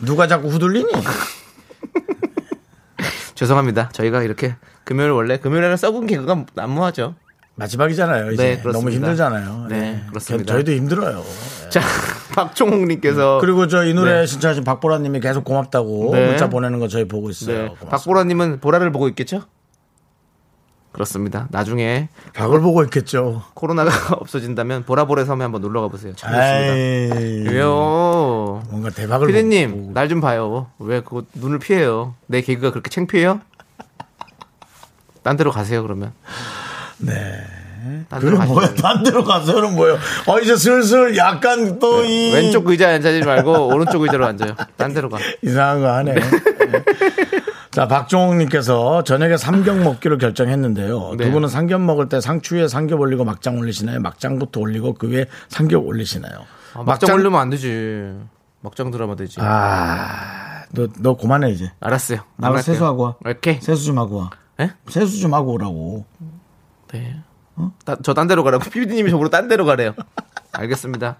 [0.00, 0.90] 누가 자꾸 후들리니?
[3.34, 3.88] 죄송합니다.
[3.92, 7.14] 저희가 이렇게 금요일 원래 금요일에는 썩은 개그가 난무하죠.
[7.54, 8.32] 마지막이잖아요.
[8.32, 8.72] 이제 네, 그렇습니다.
[8.78, 9.66] 너무 힘들잖아요.
[9.70, 10.52] 네, 그렇습니다.
[10.54, 11.24] 저희도 힘들어요.
[11.70, 11.80] 자,
[12.34, 14.26] 박종욱님께서 그리고 저 이 노래 네.
[14.26, 16.26] 신청하신 박보라님이 계속 고맙다고 네.
[16.28, 17.68] 문자 보내는 거 저희 보고 있어요.
[17.68, 17.74] 네.
[17.88, 19.42] 박보라님은 보라를 보고 있겠죠?
[20.92, 21.46] 그렇습니다.
[21.50, 23.44] 나중에 박을 보고 있겠죠.
[23.54, 26.14] 코로나가 없어진다면 보라보라 섬에 한번 놀러 가보세요.
[26.16, 27.16] 참 좋습니다.
[27.20, 28.62] 에이, 왜요?
[28.70, 29.92] 뭔가 대박을 피디님.
[29.94, 30.66] 날 좀 봐요.
[30.80, 32.14] 왜 그거 눈을 피해요?
[32.26, 33.40] 내 개그가 그렇게 창피해요?
[35.22, 36.12] 딴 데로 가세요, 그러면.
[36.98, 37.14] 네.
[38.20, 38.46] 그럼.
[38.46, 38.74] 뭐야?
[38.82, 39.98] 반대로 가서는 뭐예요?
[40.26, 44.54] 어 이제 슬슬 약간 또 이 왼쪽 의자에 앉지 말고 오른쪽 의자로 앉아요.
[44.76, 45.18] 딴 데로 가.
[45.42, 46.14] 이상한 거 하네.
[46.14, 46.20] 네.
[47.70, 51.14] 자, 박종욱님께서 저녁에 삼겹 먹기로 결정했는데요.
[51.16, 51.24] 네.
[51.26, 54.00] 두 분은 삼겹 먹을 때 상추에 삼겹 올리고 막장 올리시나요?
[54.00, 56.46] 막장부터 올리고 그 위에 삼겹 올리시나요?
[56.74, 58.12] 아, 막장 올리면 안 되지.
[58.62, 59.36] 막장 들어가면 되지.
[59.40, 61.70] 아, 너, 너 그만해, 이제.
[61.80, 62.20] 알았어요.
[62.36, 62.60] 나가.
[62.60, 63.14] 세수하고 와.
[63.24, 63.60] 오케이.
[63.60, 64.30] 세수 좀 하고 와.
[64.60, 64.72] 예?
[64.88, 66.04] 세수 좀 하고 오라고.
[66.92, 67.16] 네.
[68.02, 68.64] 저딴 데로 가라고.
[68.70, 69.94] 피디님이 저보고 딴 데로 가래요.
[70.52, 71.16] 알겠습니다.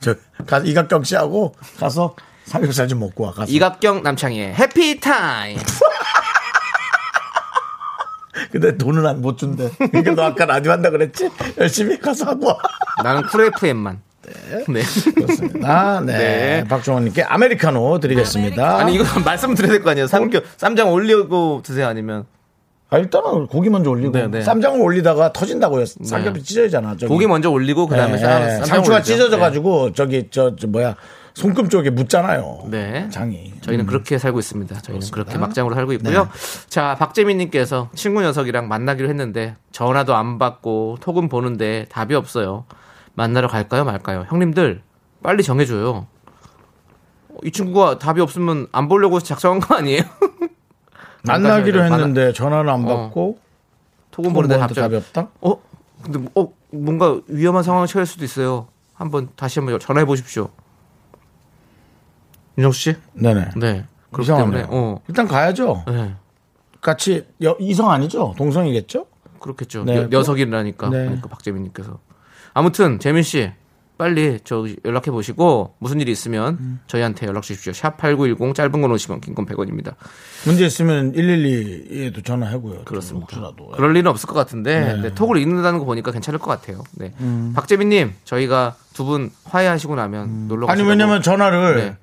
[0.00, 0.14] 저,
[0.46, 3.32] 가, 이각경 씨하고 가서 삼겹살 좀 먹고 와.
[3.32, 3.50] 가서.
[3.50, 5.58] 이갑경 남창희의 해피 타임.
[8.52, 9.70] 근데 돈은 안 못 준대.
[9.78, 11.30] 그러니까 너 아까 라디오 한다 그랬지?
[11.58, 12.58] 열심히 가서 하고 와.
[13.02, 14.00] 나는 쿨 FM만.
[14.68, 14.82] 네.
[15.14, 16.00] 그렇습니다.
[16.00, 16.12] 네.
[16.18, 16.64] 네.
[16.68, 18.78] 박종원님께 아메리카노 드리겠습니다.
[18.78, 20.06] 아니, 이거 말씀드려야 될 거 아니에요.
[20.08, 22.26] 삼겹, 쌈장 올리고 드세요, 아니면.
[22.88, 24.42] 아, 일단은 고기 먼저 올리고 네, 네.
[24.42, 25.84] 쌈장을 올리다가 터진다고요.
[25.86, 26.92] 삼겹이 찢어지잖아.
[26.92, 27.06] 저기.
[27.06, 29.12] 고기 먼저 올리고, 그 다음에 네, 쌈, 상추가 올리죠.
[29.12, 30.94] 찢어져 가지고 저기 저, 저 뭐야
[31.34, 32.68] 손금 쪽에 묻잖아요.
[32.70, 33.08] 네.
[33.10, 33.52] 장이.
[33.60, 33.86] 저희는 음.
[33.86, 34.80] 그렇게 살고 있습니다.
[34.80, 36.28] 저희는 그렇게 막장으로 살고 있고요.
[36.68, 42.64] 자, 박재민님께서 친구 녀석이랑 만나기로 했는데 전화도 안 받고 톡은 보는데 답이 없어요.
[43.14, 44.26] 만나러 갈까요, 말까요?
[44.28, 44.80] 형님들
[45.22, 46.06] 빨리 정해줘요.
[47.28, 50.02] 어, 이 친구가 답이 없으면 안 보려고 작정한 거 아니에요?
[51.26, 52.96] 만나기로 만나- 했는데 전화는 안 어.
[53.04, 53.38] 받고
[54.10, 54.84] 톡은 보는데 답장.
[54.84, 55.28] 답이 없다.
[55.40, 55.56] 어?
[56.02, 58.68] 근데 뭐- 어 뭔가 위험한 상황에 처할 수도 있어요.
[58.94, 60.48] 한번 다시 한번 전화해 보십시오.
[62.58, 62.96] 윤정수 씨?
[63.12, 63.50] 네네.
[63.56, 63.84] 네.
[64.10, 64.50] 그렇기 이상하네요.
[64.62, 65.00] 때문에 어.
[65.08, 65.84] 일단 가야죠.
[65.86, 66.14] 네.
[66.80, 68.34] 같이 여- 이성 아니죠?
[68.38, 69.06] 동성이겠죠?
[69.40, 69.84] 그렇겠죠.
[69.84, 70.88] 네, 여, 녀석이라니까.
[70.88, 70.98] 네.
[71.04, 71.98] 그러니까 박재민님께서.
[72.54, 73.52] 아무튼 재민 씨
[73.98, 76.80] 빨리 저 연락해 보시고 무슨 일이 있으면 음.
[76.86, 77.72] 저희한테 연락 주십시오.
[77.72, 79.94] 샵 #8910 짧은 건 50원, 긴 건 100원입니다.
[80.44, 82.84] 문제 있으면 112에도 전화하고요.
[82.84, 83.24] 그렇습니다.
[83.24, 83.68] 혹시라도.
[83.74, 85.00] 그럴 리는 없을 것 같은데 네.
[85.02, 86.84] 네, 톡을 읽는다는 거 보니까 괜찮을 것 같아요.
[86.94, 87.12] 네.
[87.20, 87.52] 음.
[87.54, 90.90] 박재민 님 저희가 두 분 화해하시고 나면 놀러 아니 가시라고.
[90.90, 91.96] 왜냐면 전화를 네.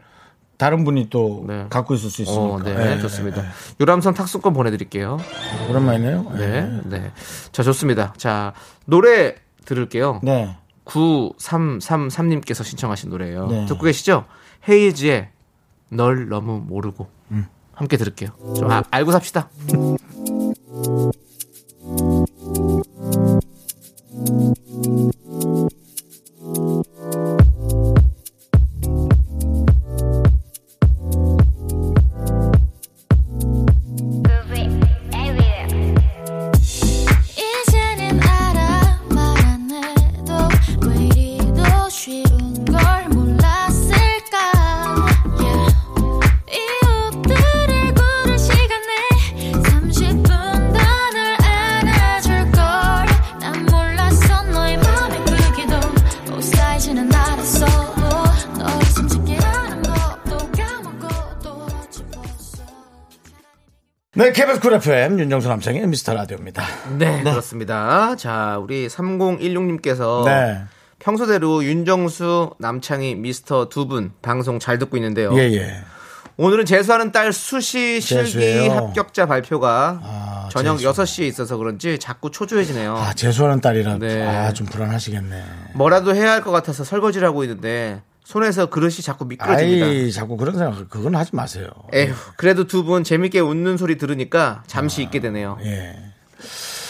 [0.57, 1.65] 다른 분이 또 네.
[1.69, 2.41] 갖고 있을 수 있으니까.
[2.43, 3.41] 어, 네, 네, 좋습니다.
[3.41, 3.47] 네,
[3.79, 5.17] 유람선 탁수권 보내드릴게요.
[5.17, 5.69] 네.
[5.69, 6.31] 오랜만이네요.
[6.37, 7.11] 네, 네.
[7.51, 8.13] 자, 좋습니다.
[8.17, 8.53] 자,
[8.85, 9.35] 노래
[9.65, 10.19] 들을게요.
[10.23, 10.55] 네.
[10.85, 13.47] 9333님께서 신청하신 노래예요.
[13.47, 13.65] 네.
[13.67, 14.25] 듣고 계시죠?
[14.67, 15.29] 헤이즈의
[15.89, 17.07] 널 너무 모르고.
[17.31, 17.45] 음.
[17.73, 18.29] 함께 들을게요.
[18.55, 19.49] 좀 아- 알고 삽시다.
[64.63, 66.63] 쿨 FM 윤정수 남창희의 미스터 라디오입니다.
[66.97, 68.15] 네, 그렇습니다.
[68.15, 70.61] 자, 우리 3016님께서 네.
[70.99, 75.37] 평소대로 윤정수, 남창희, 미스터 두 분 방송 잘 듣고 있는데요.
[75.37, 75.75] 예, 예.
[76.37, 78.71] 오늘은 재수하는 딸 수시 실기 재수예요?
[78.71, 80.93] 합격자 발표가 아, 저녁 재수.
[80.93, 82.95] 6시에 있어서 그런지 자꾸 초조해지네요.
[82.95, 84.25] 아, 재수하는 딸이라 네.
[84.25, 85.43] 아, 좀 불안하시겠네.
[85.73, 89.85] 뭐라도 해야 할 것 같아서 설거지를 하고 있는데 손에서 그릇이 자꾸 미끄러집니다.
[89.85, 91.67] 아이, 자꾸 그런 생각, 그건 하지 마세요.
[91.93, 95.57] 에휴, 그래도 두 분 재밌게 웃는 소리 들으니까 잠시 있게 되네요.
[95.63, 95.95] 예.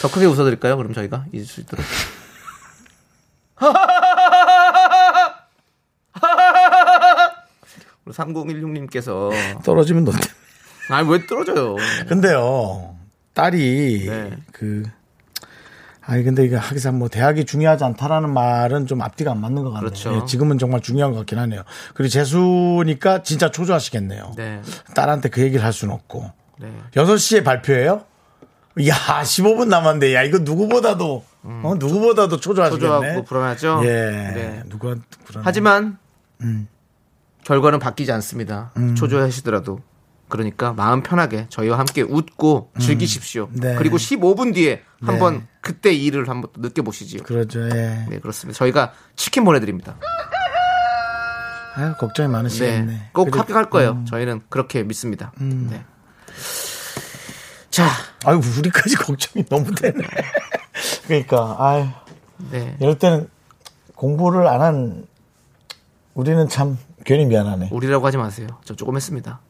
[0.02, 0.76] 더 크게 웃어드릴까요?
[0.76, 1.84] 그럼 저희가 잊을 수 있도록.
[8.04, 9.30] 우리 3016님께서
[9.64, 10.28] 떨어지면 너 때문에.
[10.90, 11.76] 아니 왜 떨어져요?
[12.08, 12.96] 근데요,
[13.32, 14.36] 딸이 네.
[14.52, 14.82] 그
[16.06, 19.80] 아니 근데 이게 하기상 뭐 대학이 중요하지 않다라는 말은 좀 앞뒤가 안 맞는 것 같네요.
[19.80, 20.14] 그렇죠.
[20.14, 21.62] 예, 지금은 정말 중요한 것 같긴 하네요.
[21.94, 24.32] 그리고 재수니까 진짜 초조하시겠네요.
[24.36, 24.60] 네.
[24.94, 26.30] 딸한테 그 얘기를 할 수는 없고.
[26.58, 26.72] 네.
[26.92, 28.04] 6시에 발표해요?
[28.86, 32.80] 야, 15분 남았는데, 야, 이거 누구보다도, 어, 누구보다도 초조하시겠네.
[32.80, 33.80] 초조하고 불안하죠?
[33.84, 33.88] 예.
[33.88, 34.62] 네.
[34.68, 35.98] 누가, 불안 하지만
[36.42, 36.66] 음.
[37.44, 38.72] 결과는 바뀌지 않습니다.
[38.96, 39.80] 초조하시더라도.
[40.28, 43.48] 그러니까 마음 편하게 저희와 함께 웃고 즐기십시오.
[43.52, 43.74] 네.
[43.76, 44.82] 그리고 15분 뒤에 네.
[45.02, 47.22] 한번 그때 일을 한번 또 느껴보시지요.
[47.22, 48.06] 그러죠, 예.
[48.08, 48.56] 네, 그렇습니다.
[48.58, 49.96] 저희가 치킨 보내드립니다.
[51.76, 52.92] 아유, 걱정이 많으시겠네.
[52.92, 53.90] 네, 꼭 그래- 합격할 거예요.
[53.92, 54.04] 음.
[54.06, 55.32] 저희는 그렇게 믿습니다.
[55.38, 55.84] 네.
[57.70, 57.86] 자,
[58.24, 59.98] 아유, 우리까지 걱정이 너무 되네.
[61.06, 61.86] 그러니까, 아유,
[62.50, 62.76] 네.
[62.80, 63.28] 이럴 때는
[63.94, 65.06] 공부를 안 한
[66.14, 67.70] 우리는 참 괜히 미안하네.
[67.72, 68.46] 우리라고 하지 마세요.
[68.64, 69.40] 저 조금 했습니다.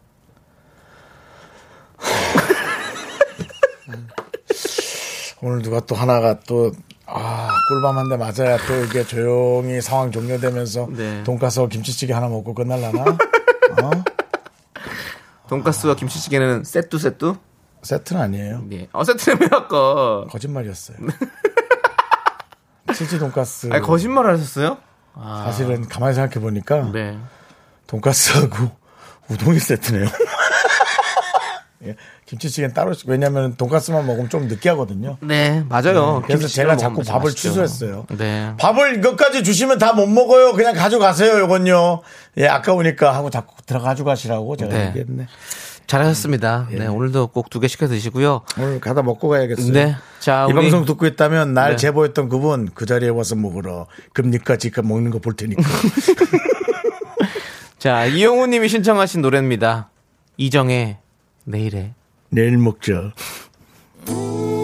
[5.43, 6.73] 오늘 누가 또 하나가 또,
[7.07, 11.23] 아, 꿀밤 한 대 맞아야 또 이게 조용히 상황 종료되면서 네.
[11.25, 13.03] 돈가스와 김치찌개 하나 먹고 끝날라나?
[13.03, 14.05] 어?
[15.49, 17.37] 돈가스와 김치찌개는 세뚜 세뚜?
[17.83, 18.63] 세트는 아니에요.
[18.69, 18.89] 네.
[18.93, 20.25] 어, 세트라며 아까.
[20.31, 20.97] 거짓말이었어요.
[22.95, 23.69] 치즈 돈가스.
[23.73, 24.79] 아니, 거짓말 하셨어요?
[25.45, 27.19] 사실은 가만히 생각해 보니까 네.
[27.87, 28.71] 돈가스하고
[29.29, 30.07] 우동이 세트네요.
[31.87, 35.19] 예, 김치찌개는 따로 있- 왜냐하면 돈가스만 먹으면 좀 느끼하거든요.
[35.21, 36.23] 네, 맞아요.
[36.25, 37.49] 그래서 김치찌개 제가 자꾸 밥을 맛있죠.
[37.51, 38.07] 취소했어요.
[38.17, 38.53] 네.
[38.59, 40.53] 밥을 이것까지 주시면 다 못 먹어요.
[40.55, 41.39] 그냥 가져가세요.
[41.41, 42.01] 요건요.
[42.39, 44.87] 예, 아까우니까 하고 자꾸 들어가 지고 가시라고 제가 네.
[44.89, 45.27] 얘기했네.
[45.87, 46.69] 잘하셨습니다.
[46.71, 48.41] 네, 오늘도 꼭 두 개 시켜 드시고요.
[48.59, 49.71] 오늘 가다 먹고 가야겠어요.
[49.73, 49.95] 네.
[50.19, 51.77] 자, 이 우리 방송 듣고 있다면 날 네.
[51.77, 55.63] 제보했던 그분 그 자리에 와서 먹으러 금리까 지금 먹는 거 볼 테니까.
[57.79, 59.91] 자, 이영우 님이 신청하신 노래입니다.
[60.37, 60.99] 이정의
[61.45, 61.95] 내일에
[62.31, 63.13] 내일 먹자.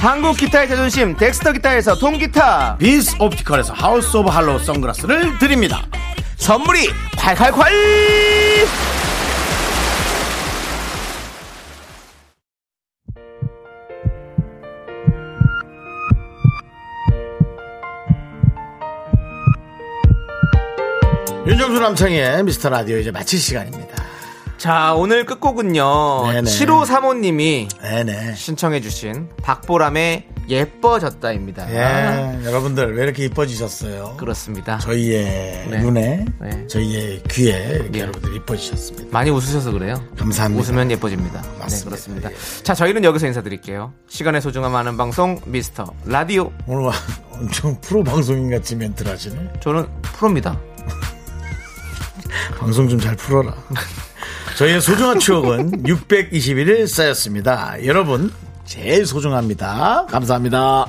[0.00, 5.82] 한국 기타의 자존심 덱스터 기타에서 통기타, 비스 옵티컬에서 하우스 오브 할로우 선글라스를 드립니다.
[6.36, 6.88] 선물이
[7.18, 7.66] 콸콸콸!
[21.46, 23.99] 윤정수 남창희의 미스터 라디오 이제 마칠 시간입니다.
[24.60, 26.32] 자, 오늘 끝곡은요.
[26.32, 26.42] 네네.
[26.50, 27.68] 7호 사모님이.
[28.36, 31.70] 신청해주신 박보람의 예뻐졌다입니다.
[31.72, 34.16] 예, 여러분들 왜 이렇게 이뻐지셨어요?
[34.18, 34.76] 그렇습니다.
[34.78, 35.78] 저희의 네.
[35.80, 36.66] 눈에, 네.
[36.66, 38.02] 저희의 귀에 이렇게 예.
[38.02, 39.08] 여러분들 이뻐지셨습니다.
[39.12, 39.94] 많이 웃으셔서 그래요.
[40.18, 40.60] 감사합니다.
[40.60, 41.40] 웃으면 예뻐집니다.
[41.58, 41.68] 맞습니다.
[41.78, 42.30] 네, 그렇습니다.
[42.30, 42.62] 예.
[42.62, 43.94] 자, 저희는 여기서 인사드릴게요.
[44.10, 46.52] 시간의 소중함 아는 방송 미스터 라디오.
[46.66, 46.92] 오늘 와-
[47.32, 49.52] 엄청 프로 방송인 같이 멘트를 하시네.
[49.60, 50.58] 저는 프로입니다.
[52.58, 53.54] 방송 좀 잘 풀어라.
[54.56, 57.76] 저희의 소중한 추억은 621일 쌓였습니다.
[57.84, 58.32] 여러분,
[58.64, 60.06] 제일 소중합니다.
[60.10, 60.86] 감사합니다.